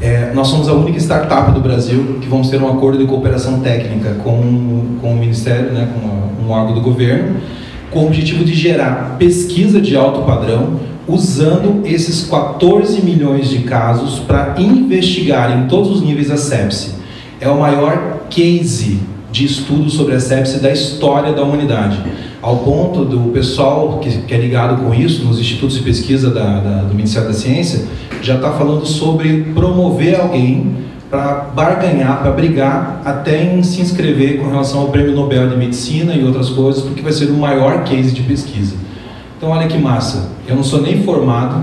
[0.00, 3.58] É, nós somos a única startup do Brasil que vamos ter um acordo de cooperação
[3.58, 7.40] técnica com, com o Ministério, né, com um órgão do governo,
[7.90, 14.20] com o objetivo de gerar pesquisa de alto padrão, usando esses 14 milhões de casos
[14.20, 16.94] para investigar em todos os níveis a sepse.
[17.40, 21.98] É o maior case de estudo sobre a sepse da história da humanidade,
[22.40, 26.58] ao ponto do pessoal que, que é ligado com isso, nos institutos de pesquisa da,
[26.58, 27.84] da, do Ministério da Ciência,
[28.22, 30.76] já está falando sobre promover alguém
[31.10, 36.14] para barganhar, para brigar, até em se inscrever com relação ao Prêmio Nobel de Medicina
[36.14, 38.74] e outras coisas, porque vai ser o maior case de pesquisa.
[39.36, 40.30] Então, olha que massa.
[40.48, 41.62] Eu não sou nem formado,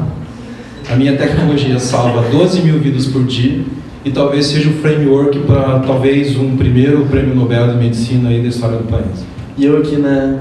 [0.91, 3.63] a minha tecnologia salva 12 mil vidas por dia
[4.05, 8.49] e talvez seja o framework para talvez um primeiro prêmio Nobel de Medicina aí da
[8.49, 9.25] história do país.
[9.57, 10.39] E eu aqui, né,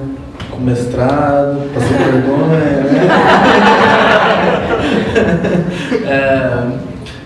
[0.51, 3.09] com mestrado, passei vergonha, né?
[6.07, 6.67] é,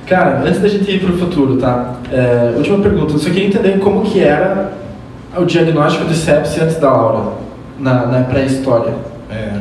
[0.06, 1.94] cara, antes da gente ir para o futuro, tá?
[2.12, 4.72] É, última pergunta, eu só queria entender como que era
[5.36, 7.32] o diagnóstico de sepsis antes da Laura,
[7.78, 8.94] na, na pré-história.
[9.30, 9.52] É.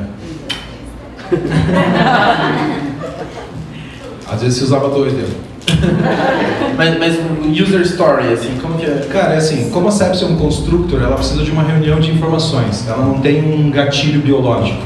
[4.27, 5.45] Às vezes se usava dois dedos.
[6.77, 7.17] mas, mas
[7.59, 9.07] user story, assim, como que é?
[9.11, 12.11] Cara, é assim, como a sepsis é um constructor, ela precisa de uma reunião de
[12.11, 12.87] informações.
[12.87, 14.81] Ela não tem um gatilho biológico.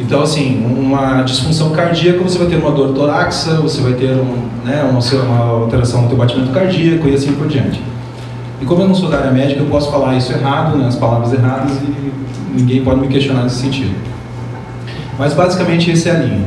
[0.00, 4.48] Então, assim, uma disfunção cardíaca, você vai ter uma dor torácica, você vai ter um,
[4.64, 7.82] né, uma, uma alteração no teu batimento cardíaco e assim por diante.
[8.60, 10.96] E como eu não sou da área médica, eu posso falar isso errado, né, as
[10.96, 12.14] palavras erradas, e
[12.54, 13.94] ninguém pode me questionar nesse sentido.
[15.18, 16.44] Mas basicamente esse é a linha.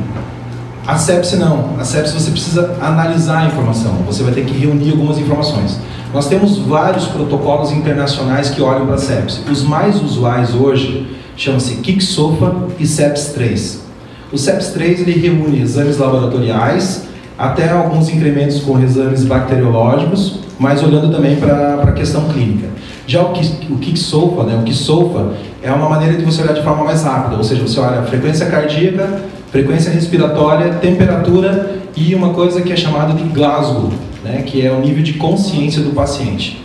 [0.86, 1.76] A sepse não.
[1.78, 3.94] A sepse você precisa analisar a informação.
[4.06, 5.80] Você vai ter que reunir algumas informações.
[6.12, 9.40] Nós temos vários protocolos internacionais que olham para a sepse.
[9.50, 13.84] Os mais usuais hoje chamam-se KICSOFA e SEPS 3.
[14.30, 17.04] O SEPS 3 ele reúne exames laboratoriais,
[17.38, 22.68] até alguns incrementos com exames bacteriológicos, mas olhando também para a questão clínica.
[23.06, 26.84] Já o, o KICSOFA, né, o KISOFA, é uma maneira de você olhar de forma
[26.84, 29.22] mais rápida, ou seja, você olha a frequência cardíaca,
[29.54, 33.88] frequência respiratória, temperatura e uma coisa que é chamada de Glasgow,
[34.24, 36.60] né, que é o nível de consciência do paciente.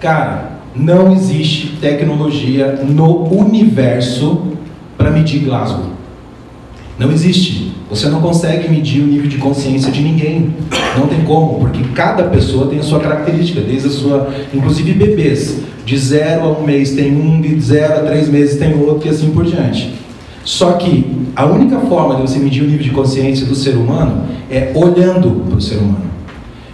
[0.00, 4.42] Cara, não existe tecnologia no universo
[4.98, 5.84] para medir Glasgow.
[6.98, 7.70] Não existe.
[7.88, 10.52] Você não consegue medir o nível de consciência de ninguém.
[10.98, 14.34] Não tem como, porque cada pessoa tem a sua característica, desde a sua.
[14.52, 15.60] Inclusive bebês.
[15.84, 19.10] De zero a um mês tem um, de zero a três meses tem outro e
[19.10, 20.05] assim por diante.
[20.46, 21.04] Só que
[21.34, 25.44] a única forma de você medir o nível de consciência do ser humano é olhando
[25.44, 26.06] para o ser humano.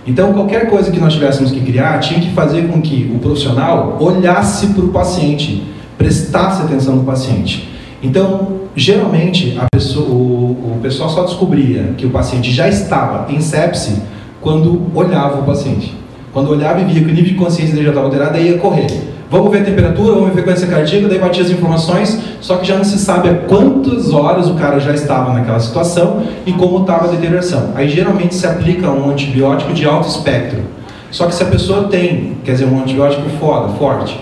[0.07, 3.97] Então, qualquer coisa que nós tivéssemos que criar tinha que fazer com que o profissional
[3.99, 5.63] olhasse para o paciente,
[5.97, 7.67] prestasse atenção no paciente.
[8.03, 14.03] Então, geralmente, pessoa, o, o, pessoal só descobria que o paciente já estava em sepse
[14.43, 15.95] quando olhava o paciente.
[16.31, 18.59] Quando olhava e via que o nível de consciência dele já estava alterado, aí ia
[18.59, 19.12] correr.
[19.33, 22.69] Vamos ver a temperatura, vamos ver a frequência cardíaca, daí batia as informações, só que
[22.69, 26.83] já não se sabe a quantas horas o cara já estava naquela situação e como
[26.83, 27.71] estava a deterioração.
[27.75, 30.61] Aí geralmente se aplica um antibiótico de alto espectro.
[31.11, 34.21] Só que se a pessoa tem, quer dizer, um antibiótico foda, forte,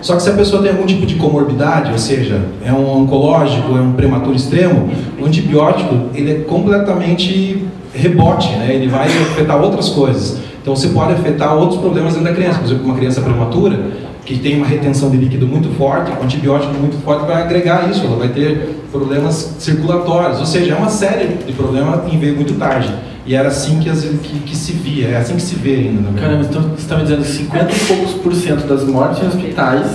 [0.00, 3.76] só que se a pessoa tem algum tipo de comorbidade, ou seja, é um oncológico,
[3.76, 4.88] é um prematuro extremo,
[5.20, 8.74] o antibiótico ele é completamente rebote, né?
[8.74, 10.47] ele vai afetar outras coisas.
[10.68, 13.80] Então você pode afetar outros problemas dentro da criança, por exemplo, uma criança prematura,
[14.26, 18.04] que tem uma retenção de líquido muito forte, um antibiótico muito forte vai agregar isso,
[18.04, 22.52] ela vai ter problemas circulatórios, ou seja, é uma série de problemas em veio muito
[22.58, 22.94] tarde.
[23.24, 26.10] E era assim que, as, que, que, se via, é assim que se vê ainda.
[26.10, 29.22] Na Caramba, então você está me dizendo que 50 e poucos por cento das mortes
[29.22, 29.86] em hospitais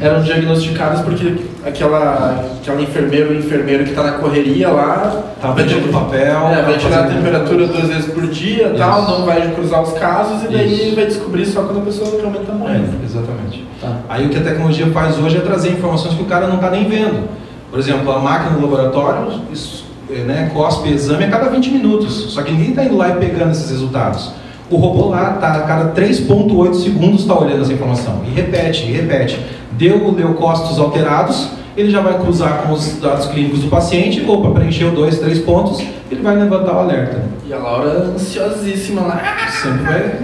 [0.00, 5.64] eram diagnosticadas porque aquela, aquela enfermeira ou enfermeiro que está na correria lá tá vai
[5.64, 8.76] tirar papel, é, vai tirar a temperatura duas vezes por dia, Isso.
[8.76, 10.96] tal, não vai cruzar os casos e daí Isso.
[10.96, 13.00] vai descobrir só quando a pessoa realmente está morrendo.
[13.02, 13.64] É, exatamente.
[13.80, 13.96] Tá.
[14.08, 16.70] Aí o que a tecnologia faz hoje é trazer informações que o cara não está
[16.70, 17.28] nem vendo.
[17.70, 22.32] Por exemplo, a máquina no laboratório isso é, né, cospe exame a cada 20 minutos.
[22.32, 24.32] Só que ninguém está indo lá e pegando esses resultados.
[24.70, 28.22] O robô lá, tá, a cada 3,8 segundos está olhando essa informação.
[28.26, 29.38] E repete, e repete.
[29.76, 34.92] Deu leucócitos alterados, ele já vai cruzar com os dados clínicos do paciente, opa, preencheu
[34.92, 37.24] dois, três pontos, ele vai levantar o alerta.
[37.46, 39.20] E a Laura ansiosíssima lá.
[39.50, 40.18] Sempre vai.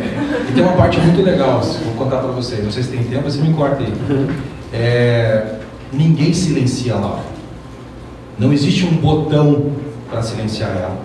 [0.48, 2.62] E tem uma parte muito legal, vou contar para vocês.
[2.64, 3.92] Não sei se tem tempo, mas você me corta aí.
[4.72, 5.54] É,
[5.92, 7.30] ninguém silencia a Laura.
[8.38, 9.72] Não existe um botão
[10.08, 10.96] para silenciar ela.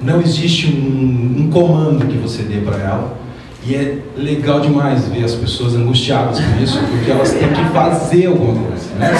[0.00, 3.17] Não existe um, um comando que você dê para ela.
[3.68, 8.24] E é legal demais ver as pessoas angustiadas com isso, porque elas têm que fazer
[8.24, 8.94] alguma coisa.
[8.98, 9.12] Né?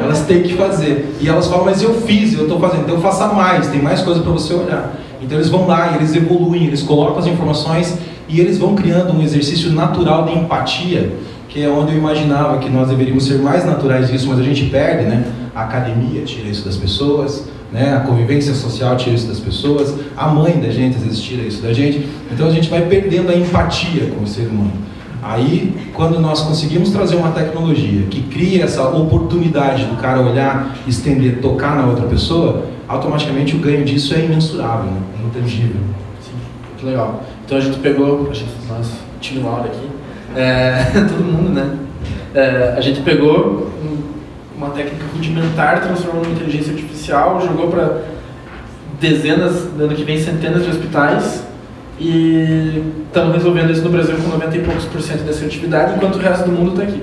[0.00, 1.16] Elas têm que fazer.
[1.20, 4.20] E elas falam, mas eu fiz, eu estou fazendo, então faça mais, tem mais coisa
[4.20, 4.94] para você olhar.
[5.20, 7.98] Então eles vão lá, eles evoluem, eles colocam as informações
[8.28, 11.12] e eles vão criando um exercício natural de empatia,
[11.48, 14.66] que é onde eu imaginava que nós deveríamos ser mais naturais disso, mas a gente
[14.66, 15.24] perde, né?
[15.52, 17.96] a academia tira isso das pessoas, né?
[17.96, 21.62] a convivência social tira isso das pessoas, a mãe da gente às vezes tira isso
[21.62, 22.06] da gente.
[22.30, 24.72] Então a gente vai perdendo a empatia com o ser humano.
[25.22, 31.40] Aí, quando nós conseguimos trazer uma tecnologia que cria essa oportunidade do cara olhar, estender,
[31.42, 35.02] tocar na outra pessoa, automaticamente o ganho disso é imensurável, né?
[35.22, 35.80] é intangível.
[36.22, 36.32] Sim,
[36.70, 37.22] muito legal.
[37.44, 39.90] Então a gente pegou, a gente, nós, time Laura aqui,
[40.34, 41.76] é, todo mundo, né?
[42.34, 43.70] É, a gente pegou
[44.60, 48.02] uma técnica rudimentar, transformou numa inteligência artificial, jogou para
[49.00, 51.44] dezenas, ano que vem centenas de hospitais
[51.98, 56.16] e estamos resolvendo isso no Brasil com 90 e poucos por cento de assertividade, enquanto
[56.16, 57.02] o resto do mundo está aqui.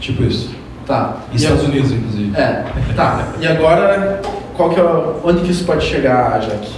[0.00, 0.50] Tipo isso.
[0.86, 1.18] Tá.
[1.32, 2.36] E, Estados Unidos, inclusive.
[2.36, 2.64] É.
[2.96, 3.28] Tá.
[3.38, 4.20] E agora,
[4.56, 4.84] qual que é,
[5.22, 6.68] onde que isso pode chegar, Jack?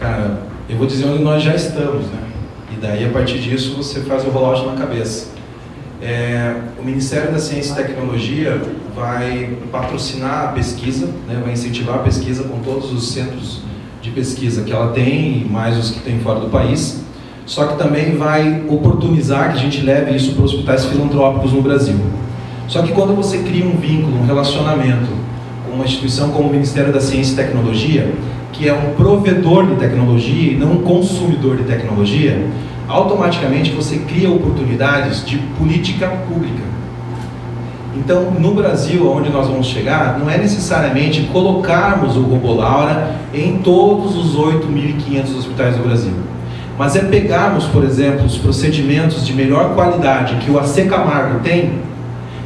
[0.00, 0.38] Cara,
[0.68, 2.18] eu vou dizer onde nós já estamos, né?
[2.72, 5.28] E daí, a partir disso, você faz o rollout na cabeça.
[6.02, 8.60] É, o Ministério da Ciência e Tecnologia
[8.94, 13.60] vai patrocinar a pesquisa, né, vai incentivar a pesquisa com todos os centros
[14.00, 17.02] de pesquisa que ela tem, mais os que tem fora do país.
[17.46, 21.96] Só que também vai oportunizar que a gente leve isso para hospitais filantrópicos no Brasil.
[22.68, 25.10] Só que quando você cria um vínculo, um relacionamento
[25.66, 28.12] com uma instituição como o Ministério da Ciência e Tecnologia,
[28.52, 32.46] que é um provedor de tecnologia e não um consumidor de tecnologia,
[32.86, 36.71] automaticamente você cria oportunidades de política pública.
[37.94, 43.58] Então, no Brasil, onde nós vamos chegar, não é necessariamente colocarmos o robô Laura em
[43.58, 46.14] todos os 8.500 hospitais do Brasil.
[46.78, 51.80] Mas é pegarmos, por exemplo, os procedimentos de melhor qualidade que o AC Camargo tem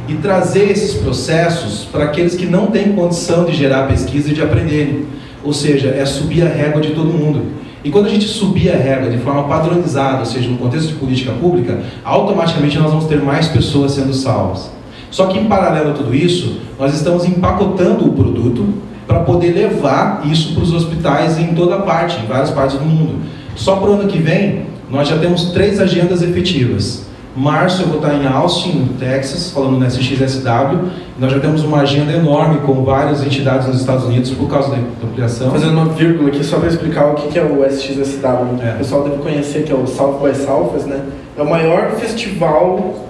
[0.07, 4.41] e trazer esses processos para aqueles que não têm condição de gerar pesquisa e de
[4.41, 5.05] aprenderem.
[5.43, 7.41] Ou seja, é subir a régua de todo mundo.
[7.85, 10.95] E quando a gente subir a regra de forma padronizada, ou seja, no contexto de
[10.95, 14.76] política pública, automaticamente nós vamos ter mais pessoas sendo salvas.
[15.11, 18.65] Só que em paralelo a tudo isso, nós estamos empacotando o produto
[19.07, 23.21] para poder levar isso para os hospitais em toda parte, em várias partes do mundo.
[23.55, 27.07] Só para o ano que vem, nós já temos três agendas efetivas.
[27.37, 30.89] Março eu vou estar em Austin, no Texas, falando no SXSW.
[31.19, 34.77] Nós já temos uma agenda enorme com várias entidades nos Estados Unidos por causa da
[35.03, 35.51] ampliação.
[35.51, 38.59] Fazendo uma vírgula aqui só para explicar o que é o SXSW.
[38.59, 38.73] É.
[38.73, 40.99] O pessoal deve conhecer que é o South by Southwest, né?
[41.37, 43.05] É o maior festival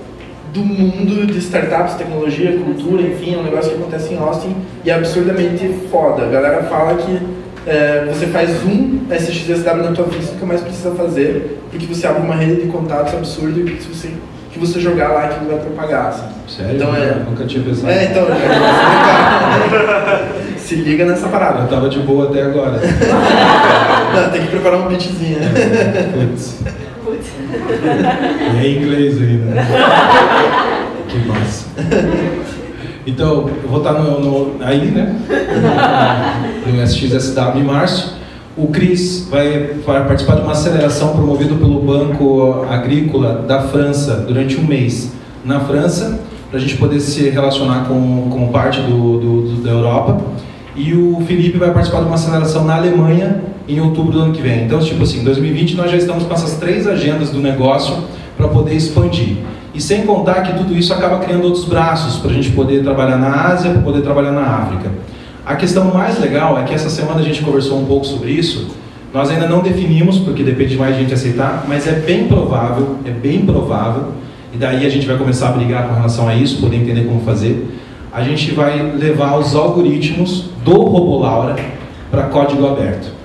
[0.58, 4.90] do mundo de startups, tecnologia, cultura, enfim, é um negócio que acontece em Austin e
[4.90, 6.24] é absurdamente foda.
[6.24, 7.20] A galera fala que
[7.68, 12.24] é, você faz um SXSW na tua vida, nunca mais precisa fazer, porque você abre
[12.24, 14.10] uma rede de contatos absurdo e se você,
[14.52, 16.08] que você jogar lá, aquilo vai propagar.
[16.08, 16.26] Assim.
[16.48, 16.76] Sério?
[16.76, 17.92] Então, é, nunca tinha pensado.
[17.92, 18.26] É, então,
[20.58, 21.62] se liga nessa parada.
[21.64, 22.80] Eu tava de boa até agora.
[24.16, 25.38] Não, tem que preparar um beatzinho.
[25.40, 26.60] É, putz.
[28.62, 29.46] É inglês ainda.
[29.46, 29.68] Né?
[31.08, 31.68] Que massa.
[33.06, 35.16] Então, eu vou estar no, no, aí, né?
[36.66, 38.18] No SXSW em março.
[38.58, 44.66] O Cris vai participar de uma aceleração promovida pelo Banco Agrícola da França durante um
[44.66, 45.14] mês.
[45.46, 46.20] Na França,
[46.50, 50.20] para a gente poder se relacionar com, com parte do, do, do, da Europa.
[50.76, 54.42] E o Felipe vai participar de uma aceleração na Alemanha em outubro do ano que
[54.42, 54.66] vem.
[54.66, 57.96] Então, tipo assim, em 2020 nós já estamos com essas três agendas do negócio
[58.38, 59.38] para poder expandir.
[59.74, 63.18] E sem contar que tudo isso acaba criando outros braços para a gente poder trabalhar
[63.18, 64.92] na Ásia, para poder trabalhar na África.
[65.46, 68.68] A questão mais legal é que essa semana a gente conversou um pouco sobre isso.
[69.14, 73.12] Nós ainda não definimos, porque depende de mais gente aceitar, mas é bem provável, é
[73.12, 74.14] bem provável,
[74.54, 77.22] e daí a gente vai começar a brigar com relação a isso, poder entender como
[77.22, 77.68] fazer.
[78.12, 81.56] A gente vai levar os algoritmos do Robo Laura
[82.10, 83.17] para código aberto.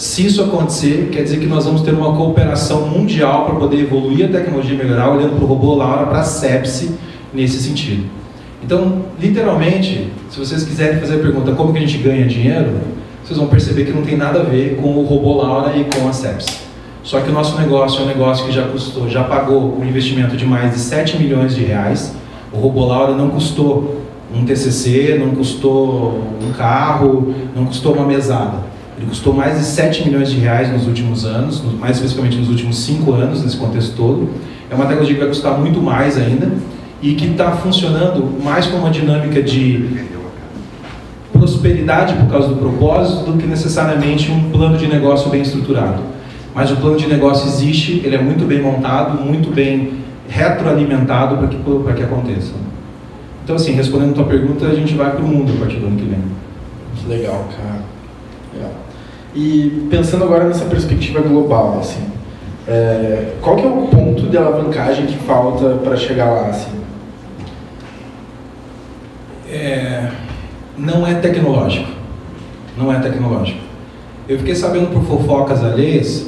[0.00, 4.24] Se isso acontecer, quer dizer que nós vamos ter uma cooperação mundial para poder evoluir
[4.24, 6.94] a tecnologia e melhorar, olhando para o robô Laura, para a sepsi,
[7.34, 8.06] nesse sentido.
[8.64, 12.78] Então, literalmente, se vocês quiserem fazer a pergunta como que a gente ganha dinheiro,
[13.22, 16.08] vocês vão perceber que não tem nada a ver com o robô Laura e com
[16.08, 16.60] a sepsi.
[17.02, 20.34] Só que o nosso negócio é um negócio que já custou, já pagou um investimento
[20.34, 22.14] de mais de 7 milhões de reais.
[22.50, 24.00] O robô Laura não custou
[24.34, 28.69] um TCC, não custou um carro, não custou uma mesada.
[29.00, 32.76] Ele custou mais de 7 milhões de reais nos últimos anos, mais especificamente nos últimos
[32.80, 34.28] 5 anos, nesse contexto todo.
[34.68, 36.52] É uma tecnologia que vai custar muito mais ainda
[37.00, 40.06] e que está funcionando mais com uma dinâmica de
[41.32, 46.02] prosperidade por causa do propósito do que necessariamente um plano de negócio bem estruturado.
[46.54, 49.94] Mas o plano de negócio existe, ele é muito bem montado, muito bem
[50.28, 52.52] retroalimentado para que, para que aconteça.
[53.42, 55.86] Então, assim, respondendo a tua pergunta, a gente vai para o mundo a partir do
[55.86, 56.20] ano que vem.
[57.08, 57.80] Legal, cara.
[58.54, 58.89] Legal.
[59.34, 62.02] E pensando agora nessa perspectiva global, assim,
[62.66, 66.70] é, qual que é o ponto de alavancagem que falta para chegar lá, assim?
[69.48, 70.10] É,
[70.76, 71.88] não é tecnológico.
[72.76, 73.60] Não é tecnológico.
[74.28, 76.26] Eu fiquei sabendo por fofocas alheias,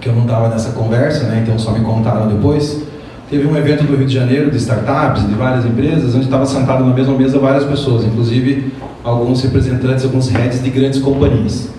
[0.00, 2.84] que eu não estava nessa conversa, né, então só me contaram depois.
[3.28, 6.84] Teve um evento do Rio de Janeiro de startups, de várias empresas, onde estava sentado
[6.84, 8.72] na mesma mesa várias pessoas, inclusive
[9.04, 11.77] alguns representantes, alguns heads de grandes companhias.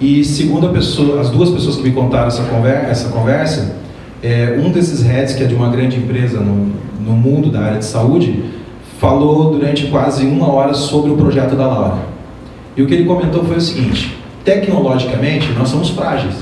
[0.00, 3.76] E segundo pessoa, as duas pessoas que me contaram essa conversa, essa conversa
[4.22, 6.72] é, um desses heads, que é de uma grande empresa no,
[7.04, 8.44] no mundo da área de saúde,
[8.98, 11.98] falou durante quase uma hora sobre o projeto da Laura.
[12.76, 16.34] E o que ele comentou foi o seguinte: tecnologicamente, nós somos frágeis.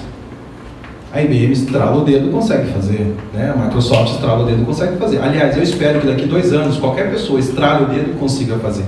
[1.13, 3.53] A IBM estrala o dedo consegue fazer, né?
[3.53, 5.21] a Microsoft estrala o dedo consegue fazer.
[5.21, 8.57] Aliás, eu espero que daqui a dois anos qualquer pessoa estrale o dedo e consiga
[8.59, 8.85] fazer,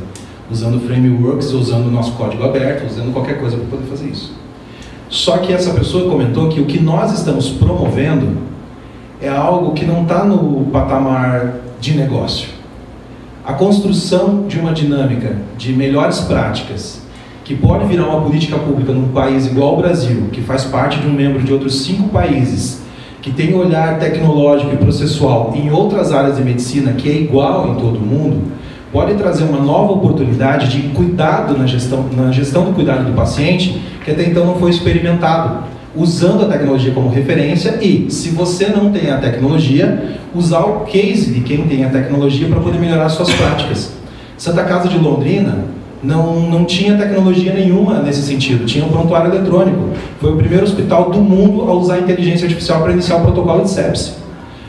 [0.48, 4.32] usando frameworks, usando o nosso código aberto, usando qualquer coisa para poder fazer isso.
[5.11, 8.38] Só que essa pessoa comentou que o que nós estamos promovendo
[9.20, 12.48] é algo que não está no patamar de negócio.
[13.44, 17.02] A construção de uma dinâmica de melhores práticas
[17.44, 21.08] que pode virar uma política pública num país igual ao Brasil, que faz parte de
[21.08, 22.82] um membro de outros cinco países,
[23.20, 27.74] que tem olhar tecnológico e processual em outras áreas de medicina que é igual em
[27.74, 28.52] todo o mundo,
[28.92, 33.82] pode trazer uma nova oportunidade de cuidado na gestão, na gestão do cuidado do paciente
[34.11, 38.90] que até então não foi experimentado, usando a tecnologia como referência e, se você não
[38.90, 43.30] tem a tecnologia, usar o case de quem tem a tecnologia para poder melhorar suas
[43.32, 43.92] práticas.
[44.36, 45.64] Santa Casa de Londrina
[46.02, 49.90] não, não tinha tecnologia nenhuma nesse sentido, tinha um prontuário eletrônico.
[50.20, 53.64] Foi o primeiro hospital do mundo a usar a inteligência artificial para iniciar o protocolo
[53.64, 54.16] de sepsis.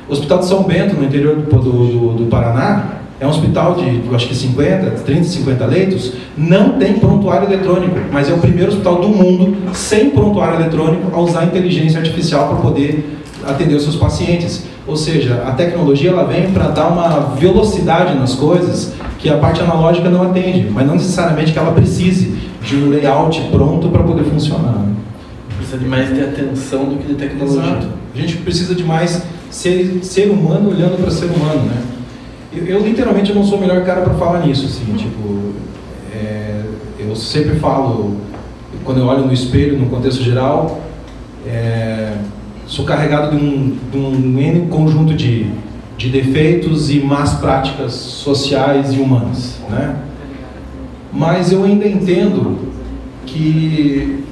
[0.09, 4.01] O Hospital de São Bento, no interior do, do, do Paraná, é um hospital de,
[4.15, 8.99] acho que 50, 30, 50 leitos, não tem prontuário eletrônico, mas é o primeiro hospital
[8.99, 14.63] do mundo sem prontuário eletrônico a usar inteligência artificial para poder atender os seus pacientes.
[14.87, 19.61] Ou seja, a tecnologia ela vem para dar uma velocidade nas coisas que a parte
[19.61, 24.23] analógica não atende, mas não necessariamente que ela precise de um layout pronto para poder
[24.23, 24.83] funcionar.
[25.57, 27.61] Precisa de mais de atenção do que de tecnologia.
[27.61, 27.87] Exato.
[28.15, 31.90] A gente precisa de mais ser, ser humano olhando para ser humano, né?
[32.53, 35.53] Eu, eu, literalmente não sou o melhor cara para falar nisso, assim, tipo,
[36.13, 36.63] é,
[36.99, 38.17] eu sempre falo,
[38.83, 40.81] quando eu olho no espelho, no contexto geral,
[41.47, 42.13] é,
[42.67, 45.49] sou carregado de um, de um N conjunto de,
[45.97, 49.95] de defeitos e más práticas sociais e humanas, né?
[51.13, 52.69] Mas eu ainda entendo
[53.25, 54.25] que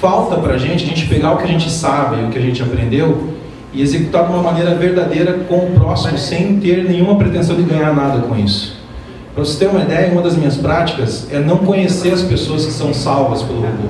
[0.00, 2.42] falta para a gente, a gente pegar o que a gente sabe, o que a
[2.42, 3.35] gente aprendeu
[3.76, 7.94] e executar de uma maneira verdadeira com o próximo, sem ter nenhuma pretensão de ganhar
[7.94, 8.74] nada com isso.
[9.34, 12.72] Para você ter uma ideia, uma das minhas práticas é não conhecer as pessoas que
[12.72, 13.88] são salvas pelo robô.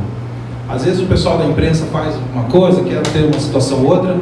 [0.68, 4.16] Às vezes o pessoal da imprensa faz uma coisa, quer ter uma situação ou outra,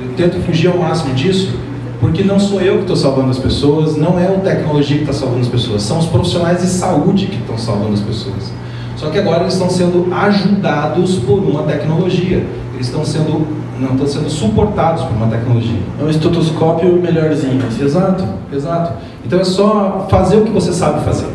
[0.00, 1.58] eu tento fugir ao máximo disso,
[1.98, 5.12] porque não sou eu que estou salvando as pessoas, não é a tecnologia que está
[5.12, 8.52] salvando as pessoas, são os profissionais de saúde que estão salvando as pessoas.
[8.96, 14.06] Só que agora eles estão sendo ajudados por uma tecnologia, eles estão sendo não estão
[14.06, 15.80] sendo suportados por uma tecnologia.
[15.98, 17.60] É um estetoscópio melhorzinho.
[17.80, 18.92] Exato, exato.
[19.24, 21.28] Então é só fazer o que você sabe fazer.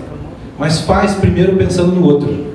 [0.57, 2.45] Mas faz primeiro pensando no outro.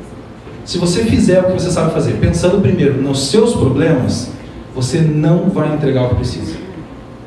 [0.64, 4.30] Se você fizer o que você sabe fazer, pensando primeiro nos seus problemas,
[4.74, 6.56] você não vai entregar o que precisa.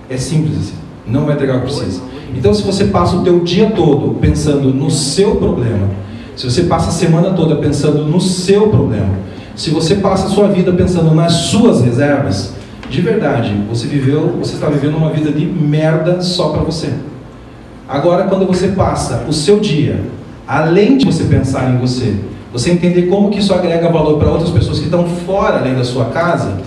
[0.10, 0.76] É simples assim.
[1.06, 2.02] Não vai entregar o que precisa.
[2.36, 5.90] Então, se você passa o teu dia todo pensando no seu problema,
[6.36, 9.12] se você passa a semana toda pensando no seu problema,
[9.56, 12.54] se você passa a sua vida pensando nas suas reservas,
[12.90, 16.90] de verdade, você viveu, você está vivendo uma vida de merda só para você.
[17.88, 20.00] Agora, quando você passa o seu dia,
[20.48, 22.16] além de você pensar em você,
[22.52, 25.84] você entender como que isso agrega valor para outras pessoas que estão fora além da
[25.84, 26.58] sua casa,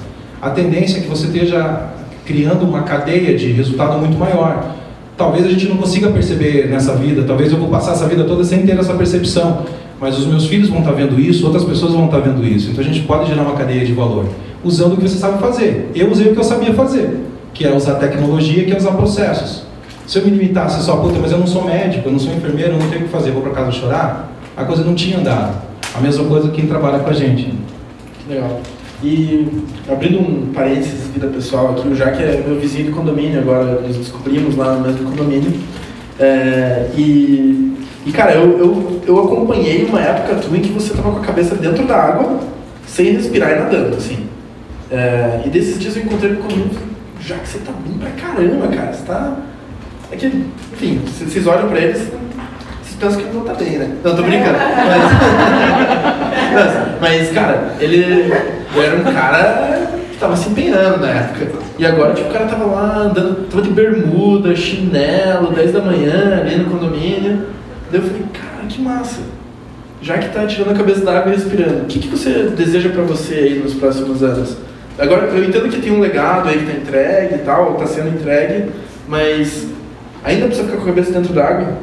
[0.40, 1.90] a tendência é que você esteja
[2.24, 4.74] criando uma cadeia de resultado muito maior.
[5.16, 8.44] Talvez a gente não consiga perceber nessa vida, talvez eu vou passar essa vida toda
[8.44, 9.64] sem ter essa percepção,
[10.00, 12.70] mas os meus filhos vão estar vendo isso, outras pessoas vão estar vendo isso.
[12.70, 14.26] Então a gente pode gerar uma cadeia de valor
[14.62, 15.90] usando o que você sabe fazer.
[15.94, 17.20] Eu usei o que eu sabia fazer,
[17.54, 19.64] que é usar tecnologia, que é usar processos.
[20.06, 22.72] Se eu me limitasse só, puta, mas eu não sou médico, eu não sou enfermeiro,
[22.72, 25.56] eu não tenho o que fazer, vou para casa chorar, a coisa não tinha andado.
[25.94, 27.52] A mesma coisa quem trabalha com a gente.
[28.28, 28.60] Legal.
[29.02, 29.46] E
[29.88, 33.96] abrindo um parênteses vida pessoal aqui, o Jaque é meu vizinho de condomínio agora, nós
[33.96, 35.52] descobrimos lá no mesmo condomínio.
[36.18, 37.74] É, e,
[38.06, 41.24] e cara, eu, eu, eu acompanhei uma época tua em que você estava com a
[41.24, 42.38] cabeça dentro da água,
[42.86, 44.28] sem respirar e nadando, assim.
[44.88, 46.70] É, e desses dias eu encontrei condomínio
[47.18, 49.36] e já que você tá bem pra caramba, cara, você tá.
[50.12, 50.26] É que,
[50.72, 53.96] enfim, vocês olham pra eles, vocês pensam que ele não tá bem, né?
[54.04, 54.58] Não, tô brincando.
[56.54, 61.48] Mas, mas cara, ele era um cara que tava se empenhando na época.
[61.76, 66.40] E agora, tipo, o cara tava lá andando, tava de bermuda, chinelo, 10 da manhã,
[66.40, 67.56] ali no condomínio.
[67.90, 69.20] Daí eu falei, cara, que massa.
[70.02, 72.90] Já que tá tirando a cabeça da água e respirando, o que, que você deseja
[72.90, 74.56] para você aí nos próximos anos?
[74.98, 78.08] Agora, eu entendo que tem um legado aí que tá entregue e tal, tá sendo
[78.08, 78.70] entregue,
[79.08, 79.68] mas
[80.24, 81.78] ainda precisa ficar com a cabeça dentro da água?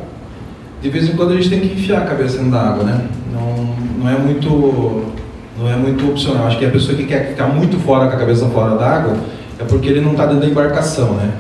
[0.82, 3.08] De vez em quando a gente tem que enfiar a cabeça dentro da água, né?
[3.32, 5.14] Não, não é muito
[5.58, 6.48] não é muito opcional.
[6.48, 9.18] Acho que a pessoa que quer ficar muito fora com a cabeça fora da água
[9.60, 11.32] é porque ele não está dentro da embarcação, né?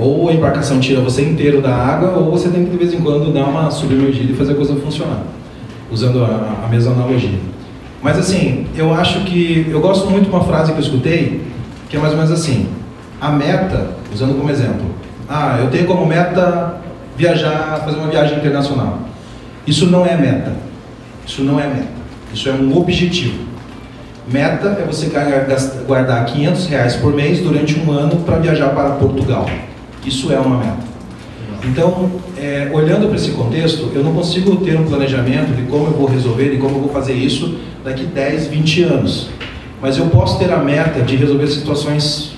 [0.00, 3.00] Ou a embarcação tira você inteiro da água, ou você tem que de vez em
[3.00, 5.22] quando dar uma submergida e fazer a coisa funcionar,
[5.90, 7.38] usando a, a mesma analogia.
[8.02, 11.42] Mas assim, eu acho que eu gosto muito de uma frase que eu escutei,
[11.90, 12.66] que é mais ou menos assim:
[13.20, 14.86] a meta, usando como exemplo,
[15.28, 16.80] ah, eu tenho como meta
[17.16, 19.00] viajar, fazer uma viagem internacional.
[19.66, 20.52] Isso não é meta.
[21.26, 22.00] Isso não é meta.
[22.32, 23.50] Isso é um objetivo.
[24.26, 25.10] Meta é você
[25.86, 29.48] guardar 500 reais por mês durante um ano para viajar para Portugal.
[30.04, 30.90] Isso é uma meta.
[31.64, 35.92] Então, é, olhando para esse contexto, eu não consigo ter um planejamento de como eu
[35.92, 39.28] vou resolver e como eu vou fazer isso daqui 10, 20 anos.
[39.80, 42.32] Mas eu posso ter a meta de resolver situações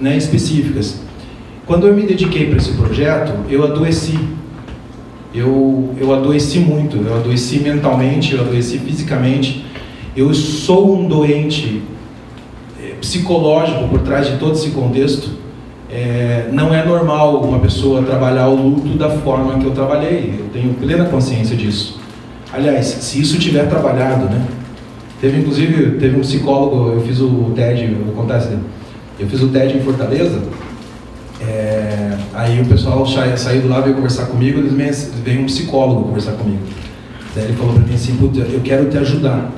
[0.00, 1.00] né, específicas.
[1.66, 4.18] Quando eu me dediquei para esse projeto, eu adoeci
[5.32, 9.64] eu, eu adoeci muito, eu adoeci mentalmente, eu adoeci fisicamente.
[10.16, 11.82] Eu sou um doente
[12.82, 15.30] é, psicológico por trás de todo esse contexto.
[15.92, 20.34] É, não é normal uma pessoa trabalhar o luto da forma que eu trabalhei.
[20.38, 22.00] Eu tenho plena consciência disso.
[22.52, 24.46] Aliás, se isso tiver trabalhado, né?
[25.20, 28.42] Teve inclusive teve um psicólogo, eu fiz o TED, vou contar.
[29.18, 30.40] Eu fiz o TED em Fortaleza
[31.40, 34.72] é, aí o pessoal saiu lá, veio conversar comigo, eles
[35.24, 36.60] veio um psicólogo conversar comigo.
[37.34, 39.50] Daí ele falou para mim assim, Puta, eu quero te ajudar.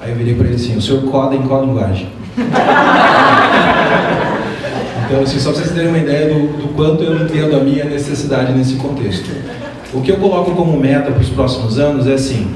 [0.00, 2.08] Aí eu virei para ele assim, o senhor coda em qual linguagem?
[5.06, 7.84] então, assim, só para vocês terem uma ideia do, do quanto eu entendo a minha
[7.84, 9.30] necessidade nesse contexto.
[9.94, 12.48] O que eu coloco como meta para os próximos anos é assim,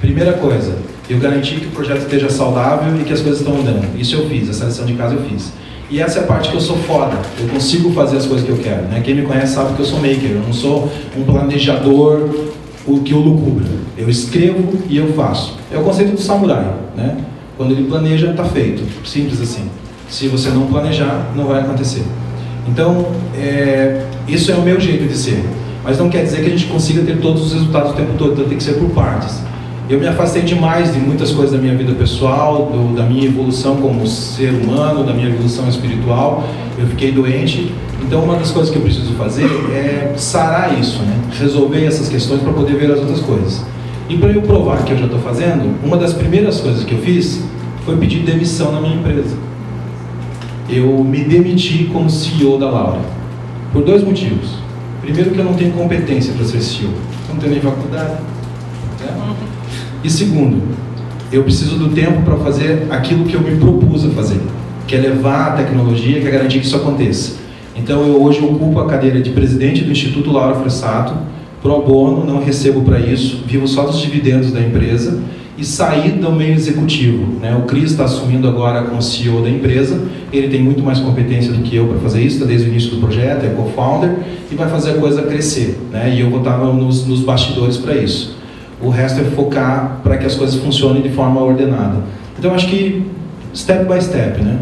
[0.00, 0.76] primeira coisa,
[1.10, 3.98] eu garantir que o projeto esteja saudável e que as coisas estão andando.
[3.98, 5.52] Isso eu fiz, essa lição de casa eu fiz.
[5.90, 7.16] E essa é a parte que eu sou foda.
[7.40, 8.82] Eu consigo fazer as coisas que eu quero.
[8.82, 9.00] Né?
[9.04, 10.30] Quem me conhece sabe que eu sou maker.
[10.30, 12.28] Eu não sou um planejador
[12.86, 13.66] o que eu lucubra.
[13.96, 15.56] Eu escrevo e eu faço.
[15.72, 16.74] É o conceito do samurai.
[16.96, 17.16] Né?
[17.56, 18.82] Quando ele planeja, está feito.
[19.06, 19.68] Simples assim.
[20.08, 22.04] Se você não planejar, não vai acontecer.
[22.68, 25.44] Então, é, isso é o meu jeito de ser.
[25.84, 28.32] Mas não quer dizer que a gente consiga ter todos os resultados o tempo todo.
[28.32, 29.40] Então tem que ser por partes.
[29.88, 33.76] Eu me afastei demais de muitas coisas da minha vida pessoal, do, da minha evolução
[33.76, 36.44] como ser humano, da minha evolução espiritual.
[36.76, 37.72] Eu fiquei doente.
[38.02, 41.16] Então, uma das coisas que eu preciso fazer é sarar isso, né?
[41.38, 43.64] resolver essas questões para poder ver as outras coisas.
[44.08, 46.98] E para eu provar que eu já estou fazendo, uma das primeiras coisas que eu
[46.98, 47.42] fiz
[47.84, 49.36] foi pedir demissão na minha empresa.
[50.68, 53.00] Eu me demiti como CEO da Laura,
[53.72, 54.50] por dois motivos.
[55.00, 56.90] Primeiro, que eu não tenho competência para ser CEO,
[57.28, 58.14] eu não tenho nem faculdade.
[59.00, 59.34] Né?
[60.02, 60.60] E segundo,
[61.32, 64.40] eu preciso do tempo para fazer aquilo que eu me propus a fazer,
[64.88, 67.36] que é levar a tecnologia, que é garantir que isso aconteça.
[67.76, 71.14] Então eu hoje ocupo a cadeira de presidente do Instituto Laura Fressato,
[71.62, 75.22] pro bono, não recebo para isso, vivo só dos dividendos da empresa
[75.58, 77.40] e sair do meio executivo.
[77.40, 77.56] Né?
[77.56, 80.00] O Cris está assumindo agora como CEO da empresa,
[80.32, 82.90] ele tem muito mais competência do que eu para fazer isso, está desde o início
[82.90, 84.16] do projeto, é co-founder
[84.50, 85.78] e vai fazer a coisa crescer.
[85.90, 86.14] Né?
[86.14, 88.36] E eu vou estar nos, nos bastidores para isso.
[88.80, 92.02] O resto é focar para que as coisas funcionem de forma ordenada.
[92.38, 93.06] Então acho que
[93.54, 94.58] step by step, né?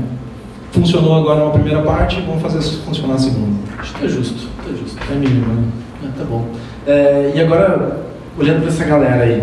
[0.70, 3.59] Funcionou agora uma primeira parte, vamos fazer funcionar a segunda.
[3.78, 4.99] Acho que é justo, é justo.
[5.11, 5.62] É mínimo, né?
[6.05, 6.47] É, tá bom.
[6.86, 8.05] É, e agora,
[8.38, 9.42] olhando para essa galera aí,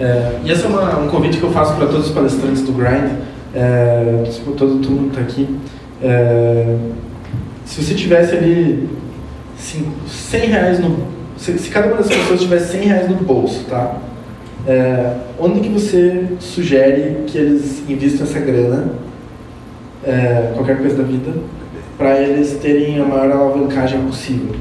[0.00, 2.72] é, e esse é uma, um convite que eu faço para todos os palestrantes do
[2.72, 3.10] Grind,
[3.54, 4.24] é,
[4.56, 5.46] todo mundo está aqui.
[6.02, 6.76] É,
[7.66, 8.88] se você tivesse ali
[9.58, 11.06] cinco, 100 reais no.
[11.36, 13.98] Se, se, cada uma das pessoas tivesse 100 reais no bolso, tá?
[14.66, 18.92] É, onde que você sugere que eles investam essa grana,
[20.04, 21.32] é, qualquer coisa da vida,
[21.98, 24.54] para eles terem a maior alavancagem possível?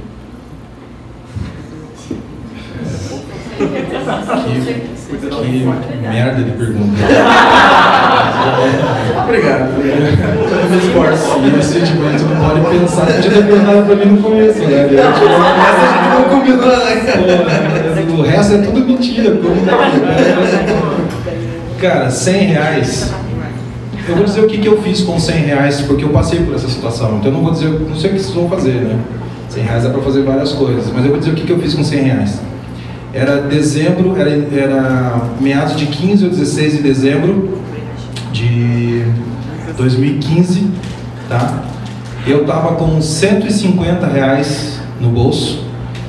[3.60, 5.28] Que que
[6.08, 6.96] merda de pergunta.
[9.24, 10.70] obrigado, obrigado.
[10.70, 11.40] Me esforço.
[11.40, 13.06] E esse sentimento não pode pensar.
[13.06, 14.90] Podia ter perguntado pra mim no começo, né?
[14.96, 16.80] Essa a gente não combinou, né?
[18.18, 19.38] o resto é tudo mentira.
[21.82, 23.14] Cara, 100 reais.
[24.08, 26.56] Eu vou dizer o que, que eu fiz com 100 reais, porque eu passei por
[26.56, 27.18] essa situação.
[27.18, 28.98] Então eu não vou dizer, não sei o que vocês vão fazer, né?
[29.50, 31.60] 100 reais é para fazer várias coisas, mas eu vou dizer o que, que eu
[31.60, 32.40] fiz com 100 reais.
[33.14, 37.60] Era dezembro, era, era meados de 15 ou 16 de dezembro
[38.32, 39.04] de
[39.76, 40.68] 2015,
[41.28, 41.64] tá?
[42.28, 45.66] Eu estava com 150 reais no bolso,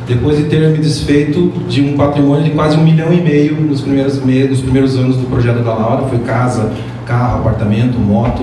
[0.06, 3.80] depois de ter me desfeito de um patrimônio de quase um milhão e meio nos
[3.80, 6.06] primeiros, nos primeiros anos do projeto da Laura.
[6.06, 6.70] Foi casa,
[7.06, 8.42] carro, apartamento, moto.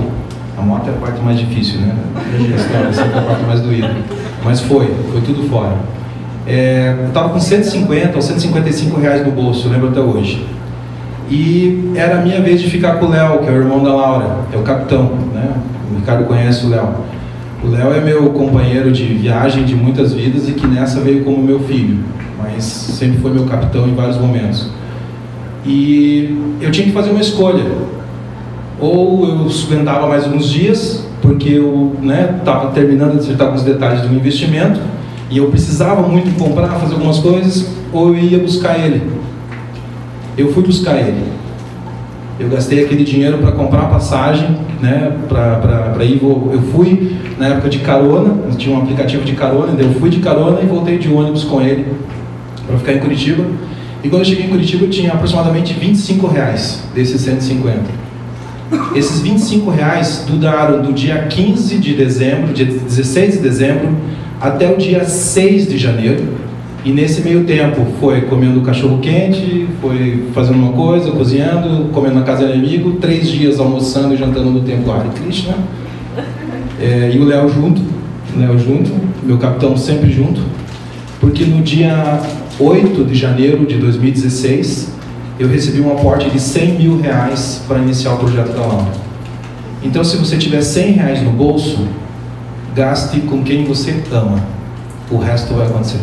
[0.58, 1.96] A moto é a parte mais difícil, né?
[2.90, 3.96] Essa é a parte mais doída.
[4.44, 5.76] Mas foi, foi tudo fora.
[6.48, 10.46] É, eu estava com 150 ou 155 reais no bolso, eu lembro até hoje.
[11.30, 13.94] E era a minha vez de ficar com o Léo, que é o irmão da
[13.94, 15.52] Laura, é o capitão, né?
[15.92, 16.88] O Ricardo conhece o Léo.
[17.62, 21.44] O Léo é meu companheiro de viagem de muitas vidas e que nessa veio como
[21.44, 22.00] meu filho,
[22.38, 24.70] mas sempre foi meu capitão em vários momentos.
[25.66, 27.66] E eu tinha que fazer uma escolha.
[28.80, 31.94] Ou eu aguentava mais alguns dias, porque eu
[32.40, 34.80] estava né, terminando de acertar alguns detalhes do investimento,
[35.30, 39.02] e eu precisava muito comprar, fazer algumas coisas, ou eu ia buscar ele.
[40.38, 41.24] Eu fui buscar ele.
[42.40, 46.22] Eu gastei aquele dinheiro para comprar a passagem, né, para ir.
[46.22, 50.62] Eu fui na época de carona, tinha um aplicativo de carona, eu fui de carona
[50.62, 51.88] e voltei de ônibus com ele
[52.66, 53.44] para ficar em Curitiba.
[54.04, 58.08] E quando eu cheguei em Curitiba, eu tinha aproximadamente 25 reais desses 150.
[58.96, 63.96] Esses 25 reais duraram do dia 15 de dezembro, dia 16 de dezembro,
[64.40, 66.48] até o dia 6 de janeiro.
[66.86, 72.22] E nesse meio tempo foi comendo cachorro quente, foi fazendo uma coisa, cozinhando, comendo na
[72.22, 75.56] casa do amigo, três dias almoçando e jantando no templo Hare Krishna.
[76.80, 77.82] É, e o Léo junto,
[78.38, 78.92] Léo junto,
[79.24, 80.40] meu capitão sempre junto,
[81.20, 82.22] porque no dia
[82.60, 84.94] 8 de janeiro de 2016
[85.40, 88.92] eu recebi um aporte de 100 mil reais para iniciar o projeto da Laura.
[89.84, 91.80] Então, se você tiver 100 reais no bolso,
[92.78, 94.40] gaste com quem você ama.
[95.10, 95.98] O resto vai acontecer.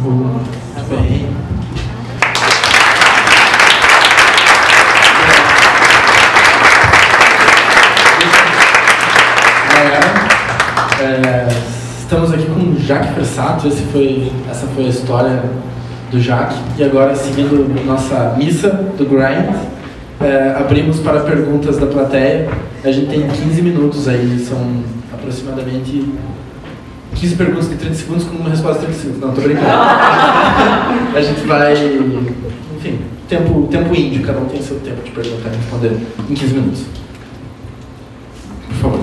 [0.00, 0.48] Muito
[0.88, 1.26] bem.
[11.00, 11.48] É,
[11.98, 13.66] estamos aqui com o Jaque Versato.
[13.66, 15.42] Esse foi, essa foi a história
[16.12, 16.54] do Jaque.
[16.78, 19.52] E agora, seguindo nossa missa do Grind,
[20.20, 22.48] é, abrimos para perguntas da plateia.
[22.84, 26.04] A gente tem 15 minutos aí, são aproximadamente
[27.14, 29.20] 15 perguntas de 30 segundos com uma resposta de 30 segundos.
[29.20, 29.68] Não, tô brincando.
[31.14, 31.74] a gente vai.
[32.76, 32.98] Enfim,
[33.28, 35.96] tempo, tempo índio, cada um tem seu tempo de perguntar e responder
[36.28, 36.84] em 15 minutos.
[38.68, 39.00] Por favor.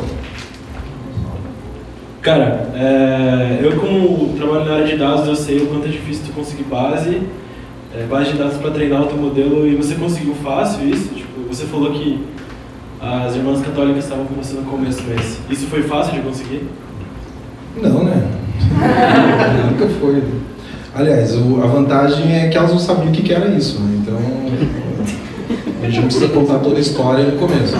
[2.21, 6.25] Cara, é, eu como trabalho na área de dados, eu sei o quanto é difícil
[6.25, 7.21] tu conseguir base,
[7.95, 11.13] é, base de dados para treinar o teu modelo e você conseguiu fácil isso?
[11.15, 12.19] Tipo, você falou que
[13.01, 16.67] as irmãs católicas estavam com você no começo, mas isso foi fácil de conseguir?
[17.81, 18.27] Não, né?
[19.71, 20.21] Nunca foi.
[20.93, 24.01] Aliás, o, a vantagem é que elas não sabiam o que, que era isso, né?
[24.01, 24.17] Então,
[25.81, 27.73] a gente não precisa contar toda a história no começo.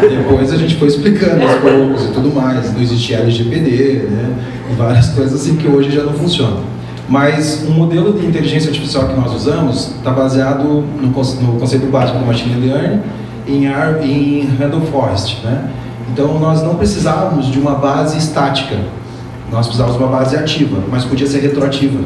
[0.00, 2.72] Depois a gente foi explicando aos poucos e tudo mais.
[2.72, 4.36] Não existia LGPD, né?
[4.72, 6.64] E várias coisas assim que hoje já não funcionam.
[7.08, 12.18] Mas o modelo de inteligência artificial que nós usamos está baseado no, no conceito básico
[12.18, 13.00] do machine learning
[13.46, 15.44] em, em Randall Forest.
[15.44, 15.70] Né?
[16.12, 18.76] Então nós não precisávamos de uma base estática,
[19.50, 22.00] nós precisávamos de uma base ativa, mas podia ser retroativa.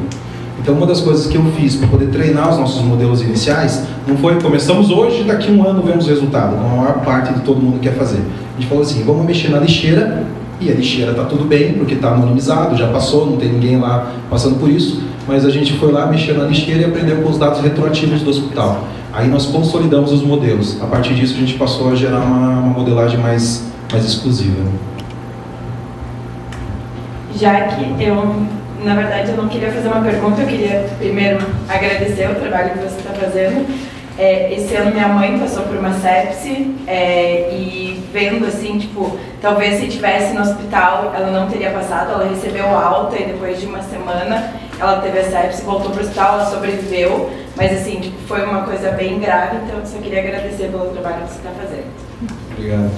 [0.60, 4.16] Então, uma das coisas que eu fiz para poder treinar os nossos modelos iniciais não
[4.16, 7.40] foi começamos hoje, daqui a um ano vemos o resultado, como a maior parte de
[7.40, 8.18] todo mundo quer fazer.
[8.18, 10.26] A gente falou assim: vamos mexer na lixeira,
[10.60, 14.12] e a lixeira está tudo bem, porque está anonimizado, já passou, não tem ninguém lá
[14.28, 17.38] passando por isso, mas a gente foi lá mexer na lixeira e aprendeu com os
[17.38, 18.84] dados retroativos do hospital.
[19.12, 20.80] Aí nós consolidamos os modelos.
[20.82, 24.62] A partir disso, a gente passou a gerar uma, uma modelagem mais, mais exclusiva.
[27.34, 28.46] Já que eu
[28.84, 31.38] na verdade, eu não queria fazer uma pergunta, eu queria primeiro
[31.68, 33.66] agradecer o trabalho que você está fazendo.
[34.16, 39.80] É, esse ano minha mãe passou por uma sepse é, e vendo assim, tipo, talvez
[39.80, 43.80] se tivesse no hospital ela não teria passado, ela recebeu alta e depois de uma
[43.80, 48.44] semana ela teve a sepse, voltou para o hospital, ela sobreviveu, mas assim, tipo, foi
[48.44, 51.86] uma coisa bem grave, então eu só queria agradecer pelo trabalho que você está fazendo.
[52.52, 52.90] Obrigado.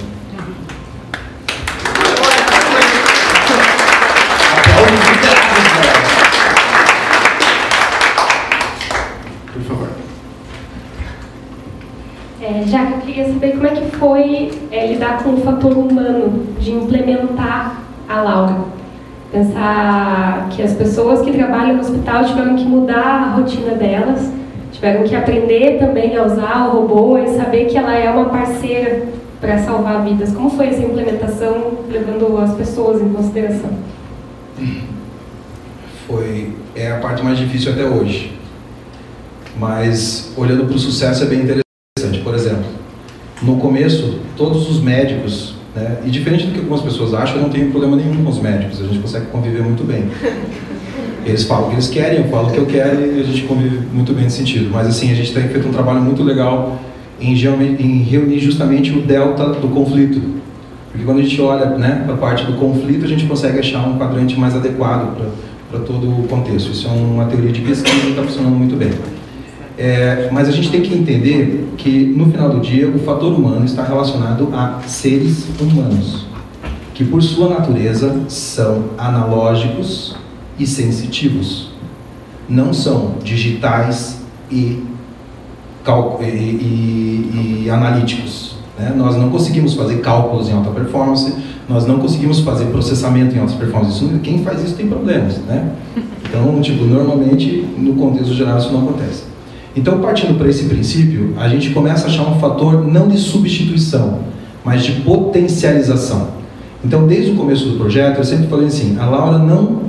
[9.53, 9.89] Por favor.
[12.41, 15.77] É, já que eu queria saber como é que foi é, lidar com o fator
[15.77, 18.70] humano, de implementar a Laura.
[19.31, 24.29] Pensar que as pessoas que trabalham no hospital tiveram que mudar a rotina delas,
[24.73, 29.07] tiveram que aprender também a usar o robô e saber que ela é uma parceira
[29.39, 30.33] para salvar vidas.
[30.33, 33.69] Como foi essa implementação, levando as pessoas em consideração?
[36.05, 38.37] Foi é a parte mais difícil até hoje.
[39.57, 42.23] Mas olhando para o sucesso é bem interessante.
[42.23, 42.65] Por exemplo,
[43.41, 47.49] no começo, todos os médicos, né, e diferente do que algumas pessoas acham, eu não
[47.49, 50.05] tenho problema nenhum com os médicos, a gente consegue conviver muito bem.
[51.25, 53.43] Eles falam o que eles querem, eu falo o que eu quero e a gente
[53.43, 54.71] convive muito bem nesse sentido.
[54.71, 56.79] Mas assim, a gente tem feito um trabalho muito legal
[57.19, 60.19] em, em reunir justamente o delta do conflito.
[60.91, 63.87] Porque quando a gente olha né, para a parte do conflito, a gente consegue achar
[63.87, 65.15] um quadrante mais adequado
[65.69, 66.71] para todo o contexto.
[66.71, 68.89] Isso é uma teoria de pesquisa que está funcionando muito bem.
[69.83, 73.65] É, mas a gente tem que entender que, no final do dia, o fator humano
[73.65, 76.27] está relacionado a seres humanos,
[76.93, 80.15] que, por sua natureza, são analógicos
[80.59, 81.71] e sensitivos.
[82.47, 84.21] Não são digitais
[84.51, 84.83] e,
[86.21, 88.57] e, e, e analíticos.
[88.77, 88.93] Né?
[88.95, 91.33] Nós não conseguimos fazer cálculos em alta performance,
[91.67, 94.05] nós não conseguimos fazer processamento em alta performance.
[94.21, 95.39] Quem faz isso tem problemas.
[95.39, 95.71] Né?
[96.23, 99.30] Então, tipo, normalmente, no contexto geral, isso não acontece.
[99.75, 104.19] Então, partindo para esse princípio, a gente começa a achar um fator não de substituição,
[104.65, 106.29] mas de potencialização.
[106.83, 109.83] Então, desde o começo do projeto, eu sempre falei assim: a Laura não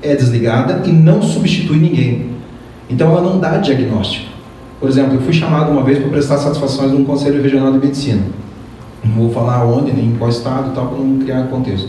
[0.00, 2.32] é desligada e não substitui ninguém.
[2.88, 4.32] Então, ela não dá diagnóstico.
[4.80, 8.22] Por exemplo, eu fui chamado uma vez para prestar satisfações num Conselho Regional de Medicina.
[9.04, 11.88] Não vou falar onde, nem em qual estado tal, para não criar contexto.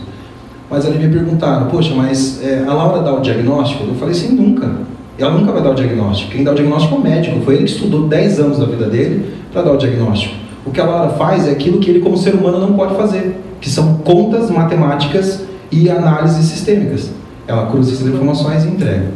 [0.70, 3.84] Mas ali me perguntaram: poxa, mas é, a Laura dá o diagnóstico?
[3.84, 4.93] Eu falei: sim, nunca.
[5.18, 6.32] Ela nunca vai dar o diagnóstico.
[6.32, 7.40] Quem dá o diagnóstico é o médico.
[7.40, 10.34] Foi ele que estudou 10 anos da vida dele para dar o diagnóstico.
[10.66, 13.36] O que a Laura faz é aquilo que ele, como ser humano, não pode fazer,
[13.60, 17.10] que são contas matemáticas e análises sistêmicas.
[17.46, 19.06] Ela cruza essas informações e entrega.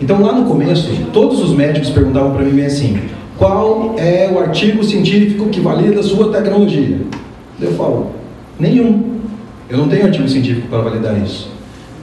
[0.00, 3.00] Então, lá no começo, todos os médicos perguntavam para mim assim:
[3.36, 7.00] qual é o artigo científico que valida a sua tecnologia?
[7.60, 8.10] Eu falo:
[8.60, 9.18] nenhum.
[9.68, 11.50] Eu não tenho artigo científico para validar isso.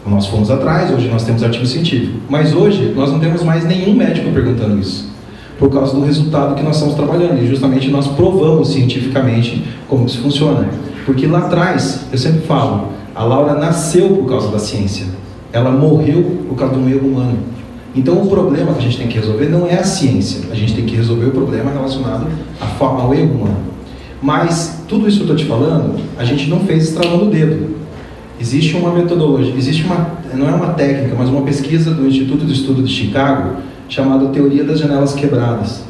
[0.05, 2.19] Nós fomos atrás, hoje nós temos artigo científico.
[2.29, 5.09] Mas hoje nós não temos mais nenhum médico perguntando isso.
[5.57, 7.41] Por causa do resultado que nós estamos trabalhando.
[7.41, 10.69] E justamente nós provamos cientificamente como isso funciona.
[11.05, 15.07] Porque lá atrás, eu sempre falo, a Laura nasceu por causa da ciência.
[15.51, 17.39] Ela morreu por causa do erro humano.
[17.95, 20.51] Então o problema que a gente tem que resolver não é a ciência.
[20.51, 22.27] A gente tem que resolver o problema relacionado
[22.79, 23.57] ao erro humano.
[24.21, 27.84] Mas tudo isso que eu estou te falando, a gente não fez estralando o dedo.
[28.39, 32.53] Existe uma metodologia, existe uma, não é uma técnica, mas uma pesquisa do Instituto de
[32.53, 33.57] Estudo de Chicago
[33.87, 35.83] chamada Teoria das Janelas Quebradas,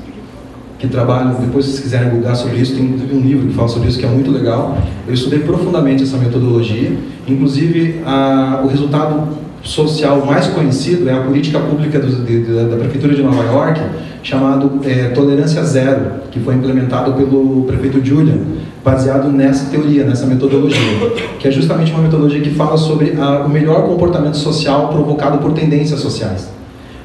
[0.78, 3.89] que trabalha, depois se vocês quiserem googar sobre isso, tem um livro que fala sobre
[3.89, 4.78] isso que é muito legal.
[5.08, 6.96] Eu estudei profundamente essa metodologia,
[7.28, 9.28] inclusive a, o resultado
[9.66, 13.82] social mais conhecido é a política pública do, de, de, da Prefeitura de Nova York,
[14.22, 18.38] chamado é, Tolerância Zero, que foi implementado pelo prefeito Julian,
[18.84, 23.49] baseado nessa teoria, nessa metodologia, que é justamente uma metodologia que fala sobre a, o
[23.49, 26.49] melhor comportamento social provocado por tendências sociais.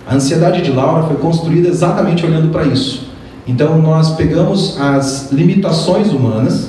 [0.06, 3.08] A ansiedade de Laura foi construída exatamente olhando para isso.
[3.46, 6.68] Então, nós pegamos as limitações humanas,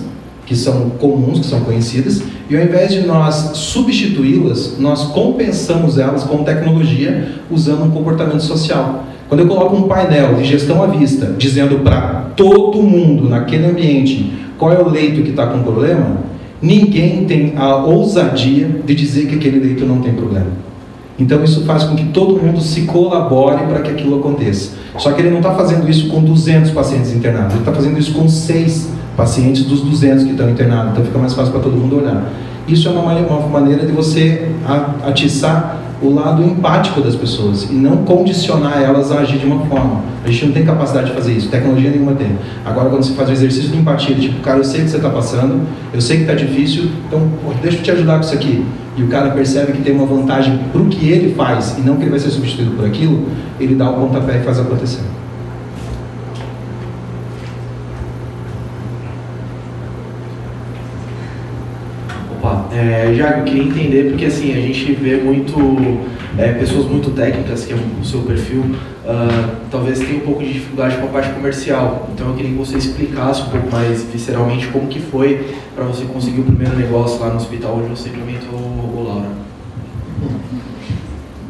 [0.51, 6.25] que são comuns, que são conhecidas, e ao invés de nós substituí-las, nós compensamos elas
[6.25, 9.05] com tecnologia usando um comportamento social.
[9.29, 14.29] Quando eu coloco um painel de gestão à vista, dizendo para todo mundo naquele ambiente
[14.57, 16.17] qual é o leito que está com problema,
[16.61, 20.47] ninguém tem a ousadia de dizer que aquele leito não tem problema.
[21.17, 24.71] Então isso faz com que todo mundo se colabore para que aquilo aconteça.
[24.97, 28.11] Só que ele não está fazendo isso com 200 pacientes internados, ele está fazendo isso
[28.11, 30.91] com 6 pacientes dos 200 que estão internados.
[30.91, 32.31] Então fica mais fácil para todo mundo olhar.
[32.67, 34.51] Isso é uma, uma maneira de você
[35.03, 40.01] atiçar o lado empático das pessoas e não condicionar elas a agir de uma forma.
[40.25, 42.37] A gente não tem capacidade de fazer isso, tecnologia nenhuma tem.
[42.65, 45.09] Agora, quando você faz o exercício de empatia, tipo, cara, eu sei que você está
[45.09, 45.61] passando,
[45.93, 47.27] eu sei que está difícil, então
[47.61, 48.65] deixa eu te ajudar com isso aqui.
[48.97, 51.95] E o cara percebe que tem uma vantagem para o que ele faz e não
[51.95, 53.27] que ele vai ser substituído por aquilo,
[53.59, 55.01] ele dá o pontapé e faz acontecer.
[62.81, 65.55] É, já eu queria entender, porque assim, a gente vê muito
[66.35, 70.53] é, pessoas muito técnicas, que é o seu perfil, uh, talvez tenha um pouco de
[70.53, 72.09] dificuldade com a parte comercial.
[72.11, 76.05] Então eu queria que você explicasse um pouco mais visceralmente como que foi para você
[76.05, 79.29] conseguir o primeiro negócio lá no hospital onde você implementou o Laura.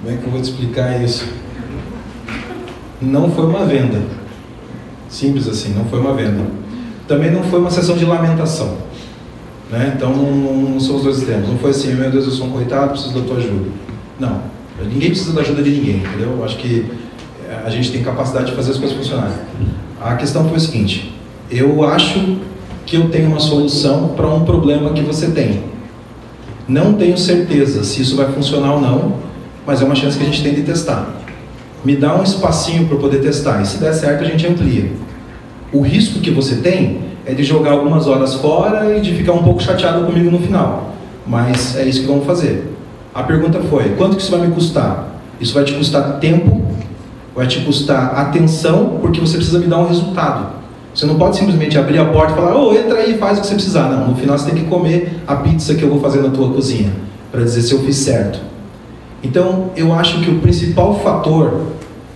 [0.02, 1.30] Como é que eu vou te explicar isso?
[3.02, 4.02] Não foi uma venda.
[5.08, 6.42] Simples assim, não foi uma venda.
[7.08, 8.91] Também não foi uma sessão de lamentação.
[9.72, 9.94] Né?
[9.96, 11.48] Então não, são os dois extremos.
[11.48, 13.70] Não foi assim, meu Deus, eu sou um coitado, preciso da tua ajuda.
[14.20, 14.42] Não.
[14.84, 16.36] Ninguém precisa da ajuda de ninguém, entendeu?
[16.38, 16.92] Eu acho que
[17.48, 19.38] eh, a gente tem capacidade de fazer as coisas funcionarem.
[20.02, 21.14] A questão foi o seguinte:
[21.50, 22.38] eu acho
[22.86, 25.64] que eu tenho uma solução para um problema que você tem.
[26.68, 29.18] Não tenho certeza se isso vai funcionar ou não,
[29.66, 31.16] mas é uma chance que a gente tem de testar.
[31.86, 34.92] Me dá um espacinho para poder testar, e se der certo a gente amplia.
[35.72, 39.44] O risco que você tem é de jogar algumas horas fora e de ficar um
[39.44, 40.94] pouco chateado comigo no final.
[41.26, 42.74] Mas é isso que vamos fazer.
[43.14, 45.08] A pergunta foi: quanto que isso vai me custar?
[45.40, 46.62] Isso vai te custar tempo,
[47.36, 50.62] vai te custar atenção, porque você precisa me dar um resultado.
[50.94, 53.48] Você não pode simplesmente abrir a porta e falar: oh, entra aí faz o que
[53.48, 53.90] você precisar.
[53.90, 56.50] Não, no final você tem que comer a pizza que eu vou fazer na tua
[56.52, 56.92] cozinha,
[57.32, 58.40] para dizer se eu fiz certo.
[59.24, 61.62] Então, eu acho que o principal fator,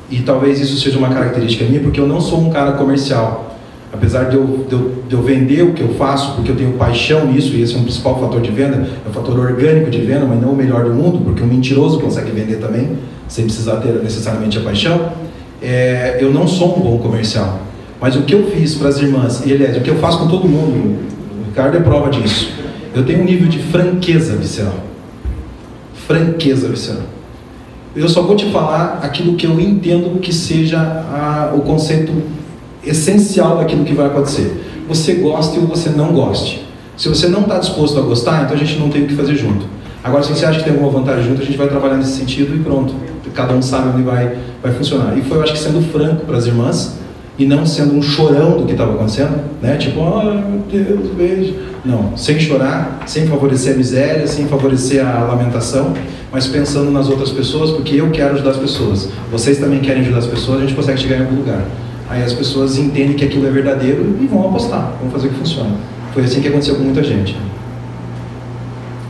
[0.10, 3.55] e talvez isso seja uma característica minha, porque eu não sou um cara comercial,
[3.96, 6.74] apesar de eu, de, eu, de eu, vender o que eu faço, porque eu tenho
[6.74, 10.02] paixão nisso, e esse é um principal fator de venda, é um fator orgânico de
[10.02, 13.78] venda, mas não o melhor do mundo, porque um mentiroso consegue vender também, sem precisar
[13.78, 15.14] ter necessariamente a paixão,
[15.62, 17.62] é, eu não sou um bom comercial.
[18.00, 20.28] Mas o que eu fiz para as irmãs, e aliás, o que eu faço com
[20.28, 21.00] todo mundo,
[21.42, 22.52] o Ricardo é prova disso,
[22.94, 24.80] eu tenho um nível de franqueza visceral.
[26.08, 27.04] Franqueza visceral.
[27.96, 32.12] Eu só vou te falar aquilo que eu entendo que seja a, o conceito
[32.86, 34.84] essencial daquilo que vai acontecer.
[34.88, 36.66] Você goste ou você não goste.
[36.96, 39.36] Se você não está disposto a gostar, então a gente não tem o que fazer
[39.36, 39.66] junto.
[40.04, 42.56] Agora, se você acha que tem alguma vantagem junto, a gente vai trabalhar nesse sentido
[42.56, 42.94] e pronto.
[43.34, 45.18] Cada um sabe onde vai, vai funcionar.
[45.18, 46.98] E foi, eu acho que, sendo franco para as irmãs
[47.38, 49.76] e não sendo um chorão do que estava acontecendo, né?
[49.76, 51.56] Tipo, oh, meu Deus, beijo.
[51.84, 55.94] Não, sem chorar, sem favorecer a miséria, sem favorecer a lamentação,
[56.32, 59.10] mas pensando nas outras pessoas, porque eu quero ajudar as pessoas.
[59.32, 61.66] Vocês também querem ajudar as pessoas, a gente consegue chegar em algum lugar.
[62.10, 65.40] Aí as pessoas entendem que aquilo é verdadeiro e vão apostar, vão fazer o que
[65.40, 65.76] funciona.
[66.14, 67.36] Foi assim que aconteceu com muita gente.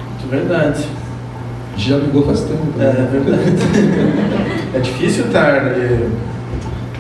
[0.10, 0.86] Muito verdade.
[1.74, 2.66] A gente já brigou faz tempo.
[2.78, 2.86] Né?
[2.86, 3.58] É, é verdade.
[4.74, 6.10] é difícil estar ali,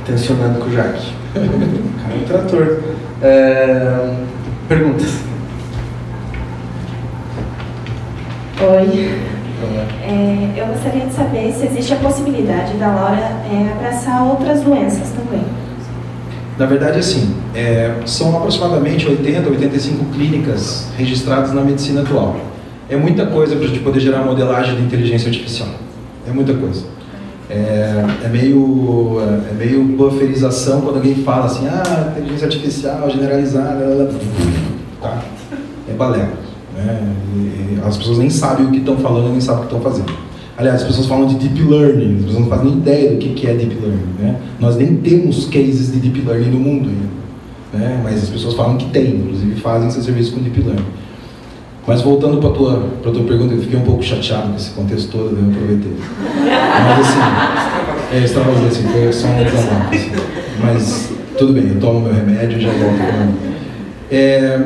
[0.06, 1.14] tensionando com o Jaque.
[1.34, 2.80] cara é um trator.
[3.22, 4.16] É,
[4.68, 5.20] perguntas?
[8.62, 9.36] Oi.
[10.04, 15.10] É, eu gostaria de saber se existe a possibilidade da Laura é, abraçar outras doenças
[15.12, 15.44] também.
[16.58, 22.38] Na verdade, assim, é, são aproximadamente 80, 85 clínicas registradas na medicina atual.
[22.90, 25.68] É muita coisa para a gente poder gerar modelagem de inteligência artificial.
[26.28, 26.86] É muita coisa.
[27.50, 29.20] É, é, meio,
[29.52, 34.12] é meio bufferização quando alguém fala assim, ah, inteligência artificial generalizada,
[35.02, 35.22] tá?
[35.90, 36.30] É balé.
[36.76, 37.16] Né?
[37.86, 40.25] As pessoas nem sabem o que estão falando, nem sabem o que estão fazendo.
[40.58, 43.48] Aliás, as pessoas falam de deep learning, as pessoas não fazem nem ideia do que
[43.48, 44.14] é deep learning.
[44.20, 44.36] Né?
[44.60, 47.16] Nós nem temos cases de deep learning no mundo ainda.
[47.74, 48.02] Né?
[48.02, 50.86] Mas as pessoas falam que tem, inclusive fazem seus serviços com deep learning.
[51.86, 55.12] Mas voltando para a tua, tua pergunta, eu fiquei um pouco chateado com esse contexto
[55.12, 55.44] todo, né?
[55.44, 55.94] eu aproveitei.
[56.44, 59.94] Mas assim, é, extravasei, assim, foi só um desabafo.
[59.94, 60.12] Assim.
[60.64, 63.36] Mas tudo bem, eu tomo meu remédio e já volto.
[64.10, 64.60] É,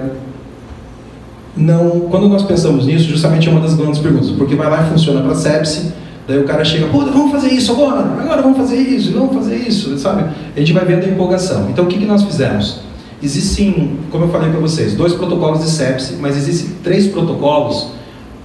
[1.60, 4.90] não, quando nós pensamos nisso, justamente é uma das grandes perguntas, porque vai lá e
[4.90, 5.92] funciona para sepse,
[6.28, 9.56] daí o cara chega, puta, vamos fazer isso agora, agora vamos fazer isso, vamos fazer
[9.58, 10.24] isso, sabe?
[10.56, 11.68] A gente vai vendo a empolgação.
[11.70, 12.80] Então o que, que nós fizemos?
[13.22, 17.88] Existem, como eu falei para vocês, dois protocolos de sepse, mas existem três protocolos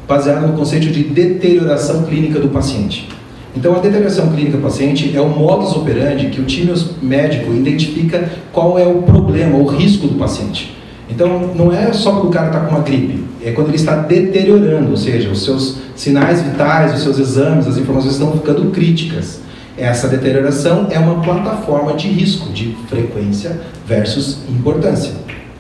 [0.08, 3.08] baseados no conceito de deterioração clínica do paciente.
[3.56, 8.28] Então, a deterioração clínica do paciente é o modus operandi que o time médico identifica
[8.52, 10.74] qual é o problema, o risco do paciente.
[11.09, 13.96] Então, não é só quando o cara está com uma gripe, é quando ele está
[13.96, 19.40] deteriorando, ou seja, os seus sinais vitais, os seus exames, as informações estão ficando críticas.
[19.76, 25.12] Essa deterioração é uma plataforma de risco, de frequência versus importância,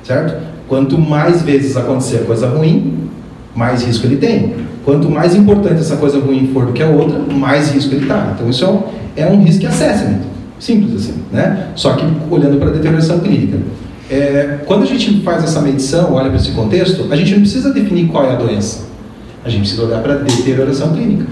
[0.02, 0.40] certo?
[0.68, 3.10] Quanto mais vezes acontecer coisa ruim,
[3.54, 4.54] mais risco ele tem.
[4.84, 8.32] Quanto mais importante essa coisa ruim for do que a outra, mais risco ele está.
[8.34, 8.82] Então isso é um,
[9.16, 10.20] é risk assessment,
[10.58, 11.68] simples assim, né?
[11.74, 13.58] Só que olhando para a deterioração clínica.
[14.10, 17.72] É, quando a gente faz essa medição, olha para esse contexto, a gente não precisa
[17.72, 18.86] definir qual é a doença.
[19.44, 21.26] A gente precisa olhar para a deterioração clínica.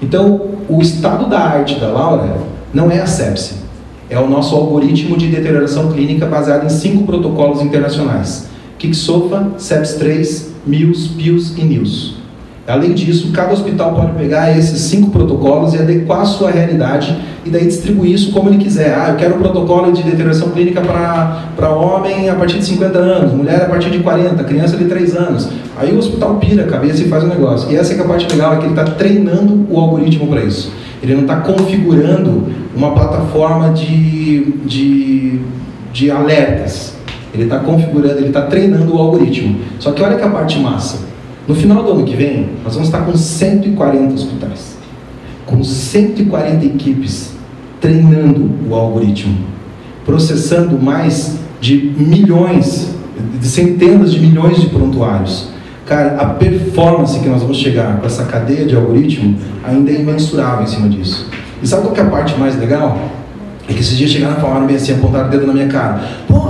[0.00, 2.36] Então, o estado da arte da Laura
[2.72, 3.64] não é a sepse.
[4.08, 8.48] É o nosso algoritmo de deterioração clínica baseado em cinco protocolos internacionais.
[8.78, 12.23] Kiksofa, SEPS3, MILS, PILS e NILS.
[12.66, 17.50] Além disso, cada hospital pode pegar esses cinco protocolos e adequar a sua realidade e
[17.50, 18.94] daí distribuir isso como ele quiser.
[18.94, 23.32] Ah, eu quero um protocolo de deterioração clínica para homem a partir de 50 anos,
[23.34, 25.48] mulher a partir de 40, criança de 3 anos.
[25.76, 27.70] Aí o hospital pira a cabeça e faz o um negócio.
[27.70, 30.72] E essa é a parte legal, é que ele está treinando o algoritmo para isso.
[31.02, 35.38] Ele não está configurando uma plataforma de, de,
[35.92, 36.94] de alertas.
[37.34, 39.58] Ele está configurando, ele está treinando o algoritmo.
[39.78, 41.13] Só que olha que a parte massa.
[41.46, 44.78] No final do ano que vem, nós vamos estar com 140 hospitais,
[45.44, 47.34] com 140 equipes
[47.80, 49.36] treinando o algoritmo,
[50.06, 52.94] processando mais de milhões,
[53.38, 55.48] de centenas de milhões de prontuários.
[55.84, 60.64] Cara, a performance que nós vamos chegar com essa cadeia de algoritmo ainda é imensurável
[60.64, 61.28] em cima disso.
[61.62, 62.98] E sabe qual é a parte mais legal?
[63.68, 66.02] É que esses dias chegaram e falaram bem assim, apontaram o dedo na minha cara.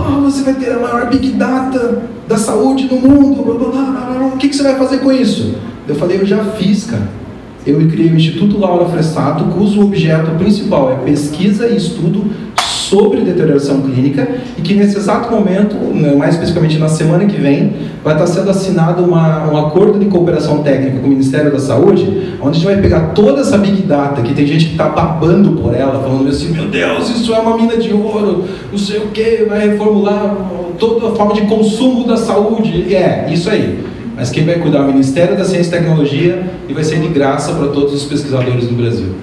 [0.05, 4.14] Porra, você vai ter a maior Big Data da saúde do mundo, blá, blá, blá,
[4.18, 4.26] blá.
[4.26, 5.55] o que, que você vai fazer com isso?
[5.88, 7.09] Eu falei, eu já fiz, cara.
[7.66, 12.30] Eu criei o Instituto Laura Fressato, cujo objeto principal é pesquisa e estudo
[12.85, 17.72] sobre deterioração clínica e que nesse exato momento, né, mais especificamente na semana que vem,
[18.03, 22.37] vai estar sendo assinado uma, um acordo de cooperação técnica com o Ministério da Saúde,
[22.41, 25.53] onde a gente vai pegar toda essa Big Data, que tem gente que está babando
[25.61, 29.09] por ela, falando assim, meu Deus, isso é uma mina de ouro, não sei o
[29.09, 30.37] que, vai reformular
[30.78, 32.95] toda a forma de consumo da saúde.
[32.95, 33.85] É, isso aí.
[34.16, 37.09] Mas quem vai cuidar é o Ministério da Ciência e Tecnologia e vai ser de
[37.09, 39.14] graça para todos os pesquisadores do Brasil.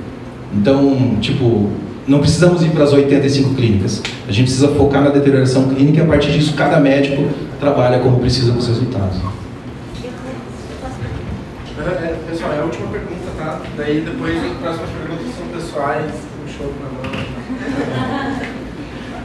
[0.54, 1.70] Então, tipo,
[2.12, 4.04] não precisamos ir para as 85 clínicas.
[4.28, 8.20] A gente precisa focar na deterioração clínica e a partir disso cada médico trabalha como
[8.20, 9.18] precisa com os resultados.
[11.80, 13.62] É, pessoal, é a última pergunta, tá?
[13.78, 16.12] Daí depois as próximas perguntas são pessoais,
[16.44, 17.32] um show na mão.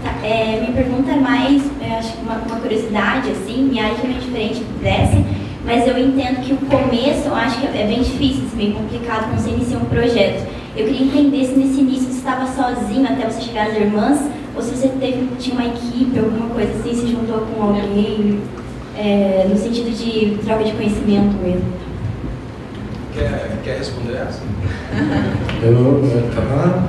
[0.04, 1.62] Tá, é, minha pergunta é mais,
[1.98, 5.24] acho que uma, uma, curiosidade, assim, minha área é bem diferente dessa,
[5.64, 9.28] mas eu entendo que o começo, eu acho que é bem difícil, assim, bem complicado
[9.28, 10.46] quando você inicia um projeto.
[10.76, 14.20] Eu queria entender se nesse início você estava sozinho até você chegar às irmãs,
[14.54, 18.40] ou se você teve, tinha uma equipe, alguma coisa assim, se juntou com alguém,
[18.94, 21.64] é, no sentido de troca de conhecimento mesmo.
[23.14, 24.42] Quer, quer responder essa?
[25.62, 26.84] eu, eu tava...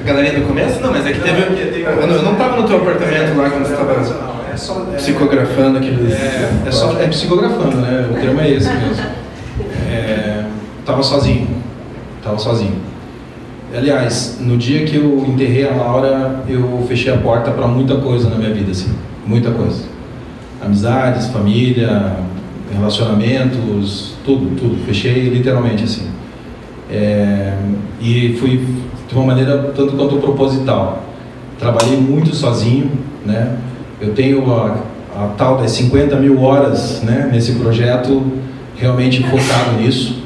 [0.00, 0.80] A galerinha do começo?
[0.80, 1.82] Não, mas é que teve.
[1.82, 6.12] Eu não estava no teu apartamento lá quando você estava é só, é, psicografando aqueles.
[6.12, 8.08] É, é, só, é psicografando, né?
[8.10, 9.04] O termo é esse mesmo.
[9.90, 10.44] É,
[10.86, 11.48] tava sozinho.
[12.22, 12.87] Tava sozinho.
[13.74, 18.30] Aliás, no dia que eu enterrei a Laura, eu fechei a porta para muita coisa
[18.30, 18.90] na minha vida, assim,
[19.26, 19.84] muita coisa.
[20.64, 22.16] Amizades, família,
[22.72, 24.84] relacionamentos, tudo, tudo.
[24.86, 26.08] Fechei literalmente assim.
[26.90, 27.54] É,
[28.00, 28.66] e fui
[29.06, 31.04] de uma maneira tanto quanto proposital.
[31.58, 32.90] Trabalhei muito sozinho,
[33.24, 33.56] né?
[34.00, 34.78] Eu tenho a,
[35.14, 38.22] a tal das 50 mil horas né, nesse projeto,
[38.76, 40.17] realmente focado nisso.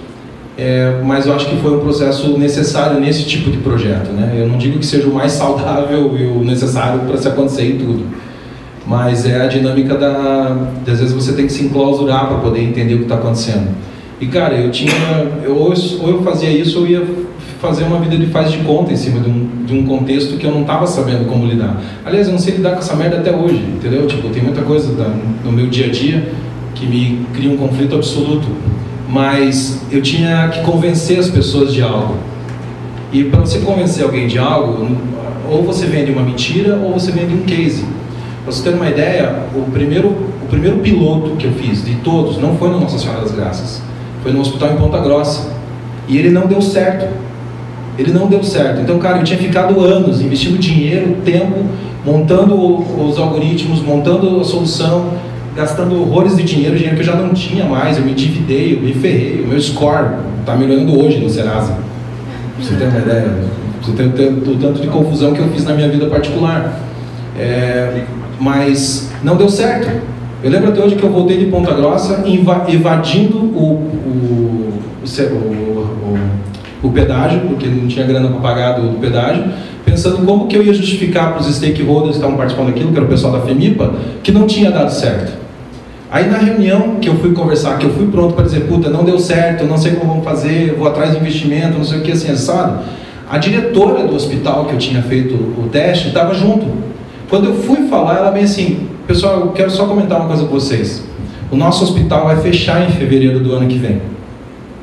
[0.65, 4.13] É, mas eu acho que foi um processo necessário nesse tipo de projeto.
[4.13, 4.37] Né?
[4.39, 7.79] Eu não digo que seja o mais saudável e o necessário para se acontecer em
[7.79, 8.07] tudo,
[8.87, 10.57] mas é a dinâmica da.
[10.87, 13.71] Às vezes você tem que se enclausurar para poder entender o que está acontecendo.
[14.21, 14.93] E cara, eu tinha.
[15.43, 15.75] Eu, ou,
[16.09, 17.05] eu, fazia isso ou ia
[17.61, 20.47] fazer uma vida de faz de conta em cima de um, de um contexto que
[20.47, 21.81] eu não estava sabendo como lidar.
[22.05, 24.07] Aliás, eu não sei lidar com essa merda até hoje, entendeu?
[24.07, 25.13] Tipo, tem muita coisa da,
[25.45, 26.33] no meu dia a dia
[26.73, 28.47] que me cria um conflito absoluto
[29.13, 32.17] mas eu tinha que convencer as pessoas de algo.
[33.13, 34.89] E para você convencer alguém de algo,
[35.51, 37.85] ou você vende uma mentira ou você vende um case.
[38.43, 42.39] Para você ter uma ideia, o primeiro, o primeiro piloto que eu fiz de todos
[42.39, 43.83] não foi no Nossa Senhora das Graças,
[44.23, 45.51] foi no hospital em Ponta Grossa.
[46.09, 47.07] E ele não deu certo.
[47.99, 48.81] Ele não deu certo.
[48.81, 51.67] Então, cara, eu tinha ficado anos investindo dinheiro, tempo,
[52.05, 55.11] montando os algoritmos, montando a solução,
[55.55, 58.81] gastando horrores de dinheiro, dinheiro que eu já não tinha mais, eu me endividei, eu
[58.81, 60.07] me ferrei, o meu score
[60.41, 61.77] está melhorando hoje no Serasa.
[62.59, 63.35] Você tem uma ideia?
[63.83, 66.81] Você tem, o tanto de confusão que eu fiz na minha vida particular.
[67.39, 68.05] É,
[68.39, 69.89] mas não deu certo.
[70.43, 72.25] Eu lembro até hoje que eu voltei de Ponta Grossa
[72.69, 73.75] evadindo o,
[74.05, 76.19] o, o, o,
[76.83, 79.45] o pedágio, porque não tinha grana para pagar do pedágio,
[79.85, 83.07] pensando como que eu ia justificar para os stakeholders que estavam participando daquilo, que era
[83.07, 85.42] o pessoal da FEMIPA, que não tinha dado certo.
[86.13, 89.03] Aí na reunião que eu fui conversar, que eu fui pronto para dizer, puta, não
[89.03, 92.13] deu certo, não sei como vamos fazer, vou atrás de investimento, não sei o que,
[92.13, 92.81] assim, assado,
[93.31, 96.67] a diretora do hospital que eu tinha feito o teste estava junto.
[97.31, 100.51] Quando eu fui falar, ela bem assim, pessoal, eu quero só comentar uma coisa com
[100.51, 101.03] vocês.
[101.51, 104.03] O nosso hospital vai fechar em fevereiro do ano que vem.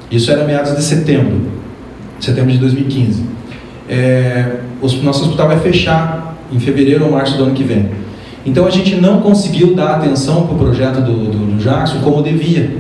[0.10, 1.42] Isso era meados de setembro,
[2.20, 3.24] setembro de 2015.
[3.88, 7.99] É, o nosso hospital vai fechar em fevereiro ou março do ano que vem.
[8.50, 12.24] Então a gente não conseguiu dar atenção para o projeto do, do, do Jackson como
[12.24, 12.78] devia.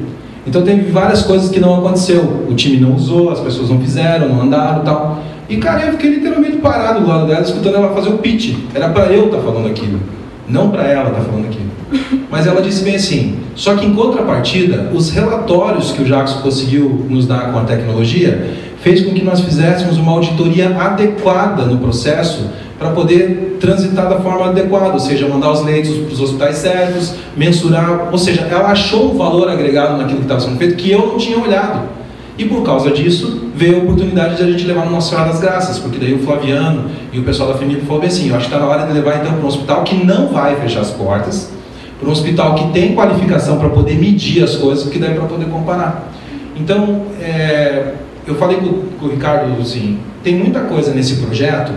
[0.47, 2.47] Então teve várias coisas que não aconteceu.
[2.49, 5.20] O time não usou, as pessoas não fizeram, não andaram tal.
[5.47, 8.55] E cara, eu fiquei literalmente parado do lado dela, escutando ela fazer o pitch.
[8.74, 9.99] Era para eu estar tá falando aquilo,
[10.47, 11.70] não para ela estar tá falando aquilo.
[12.32, 17.05] Mas ela disse bem assim: só que em contrapartida, os relatórios que o Jackson conseguiu
[17.07, 22.49] nos dar com a tecnologia fez com que nós fizéssemos uma auditoria adequada no processo
[22.77, 27.13] para poder transitar da forma adequada, ou seja, mandar os leitos para os hospitais certos,
[27.36, 31.07] mensurar, ou seja, ela achou um valor agregado naquilo que estava sendo feito que eu
[31.07, 31.89] não tinha olhado.
[32.38, 35.41] E por causa disso, veio a oportunidade de a gente levar no Nossa Senhora das
[35.41, 38.55] Graças, porque daí o Flaviano e o pessoal da FEMIP falou assim, eu acho que
[38.55, 41.51] está na hora de levar então para um hospital que não vai fechar as portas,
[41.99, 45.47] para um hospital que tem qualificação para poder medir as coisas, porque daí para poder
[45.47, 46.13] comparar.
[46.55, 47.95] Então, é,
[48.30, 51.73] eu falei com, o Ricardo assim, tem muita coisa nesse projeto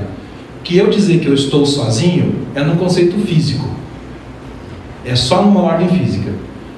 [0.62, 3.66] que eu dizer que eu estou sozinho é no conceito físico.
[5.04, 6.30] É só numa ordem física.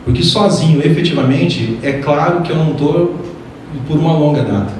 [0.04, 3.14] Porque sozinho, efetivamente, é claro que eu não estou
[3.86, 4.72] por uma longa data.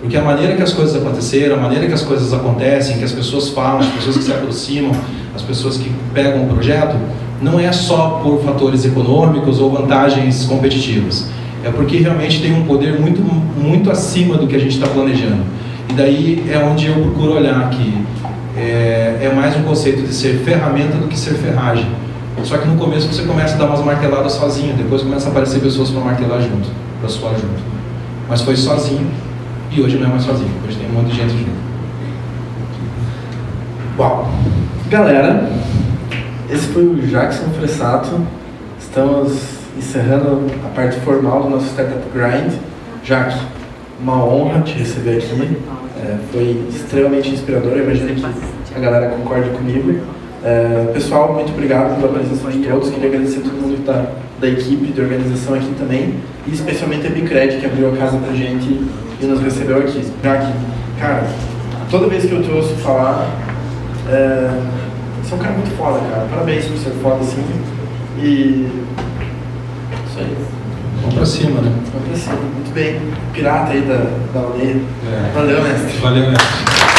[0.00, 3.12] Porque a maneira que as coisas aconteceram, a maneira que as coisas acontecem, que as
[3.12, 4.92] pessoas falam, as pessoas que se aproximam,
[5.34, 6.96] as pessoas que pegam o projeto,
[7.42, 11.28] não é só por fatores econômicos ou vantagens competitivas.
[11.64, 15.42] É porque realmente tem um poder muito, muito acima do que a gente está planejando.
[15.88, 17.94] E daí é onde eu procuro olhar que
[18.56, 21.86] é, é mais um conceito de ser ferramenta do que ser ferragem.
[22.44, 25.60] Só que no começo você começa a dar umas marteladas sozinho, depois começa a aparecer
[25.60, 26.68] pessoas para martelar junto,
[27.00, 27.60] para suar junto.
[28.28, 29.10] Mas foi sozinho
[29.70, 31.58] e hoje não é mais sozinho, hoje tem um monte de gente junto.
[33.98, 34.30] Uau!
[34.88, 35.50] Galera,
[36.48, 38.20] esse foi o Jackson Fressato.
[38.78, 42.52] Estamos encerrando a parte formal do nosso Startup Grind.
[43.04, 43.34] Jack,
[44.00, 45.56] uma honra te receber aqui.
[46.04, 47.72] É, foi extremamente inspirador.
[47.72, 50.00] Eu imagino que a galera concorde comigo.
[50.44, 52.90] É, pessoal, muito obrigado pela presença de todos.
[52.90, 54.06] Queria agradecer a todo mundo da,
[54.40, 56.14] da equipe de organização aqui também.
[56.46, 58.80] E especialmente a Bicred, que abriu a casa pra gente
[59.20, 60.00] e nos recebeu aqui.
[60.22, 60.52] Jack,
[61.00, 61.24] cara,
[61.90, 63.28] toda vez que eu te ouço falar,
[64.08, 64.50] é,
[65.22, 66.26] você é um cara muito foda, cara.
[66.30, 67.44] Parabéns por ser foda assim.
[68.22, 68.68] E.
[70.18, 70.36] Isso aí.
[71.00, 71.72] Vamos pra cima, né?
[71.92, 72.36] Vamos pra cima.
[72.36, 73.00] Muito bem.
[73.32, 74.82] Pirata aí da, da aldeia.
[75.06, 75.32] É.
[75.32, 75.98] Valeu, mestre.
[76.00, 76.97] Valeu, mestre.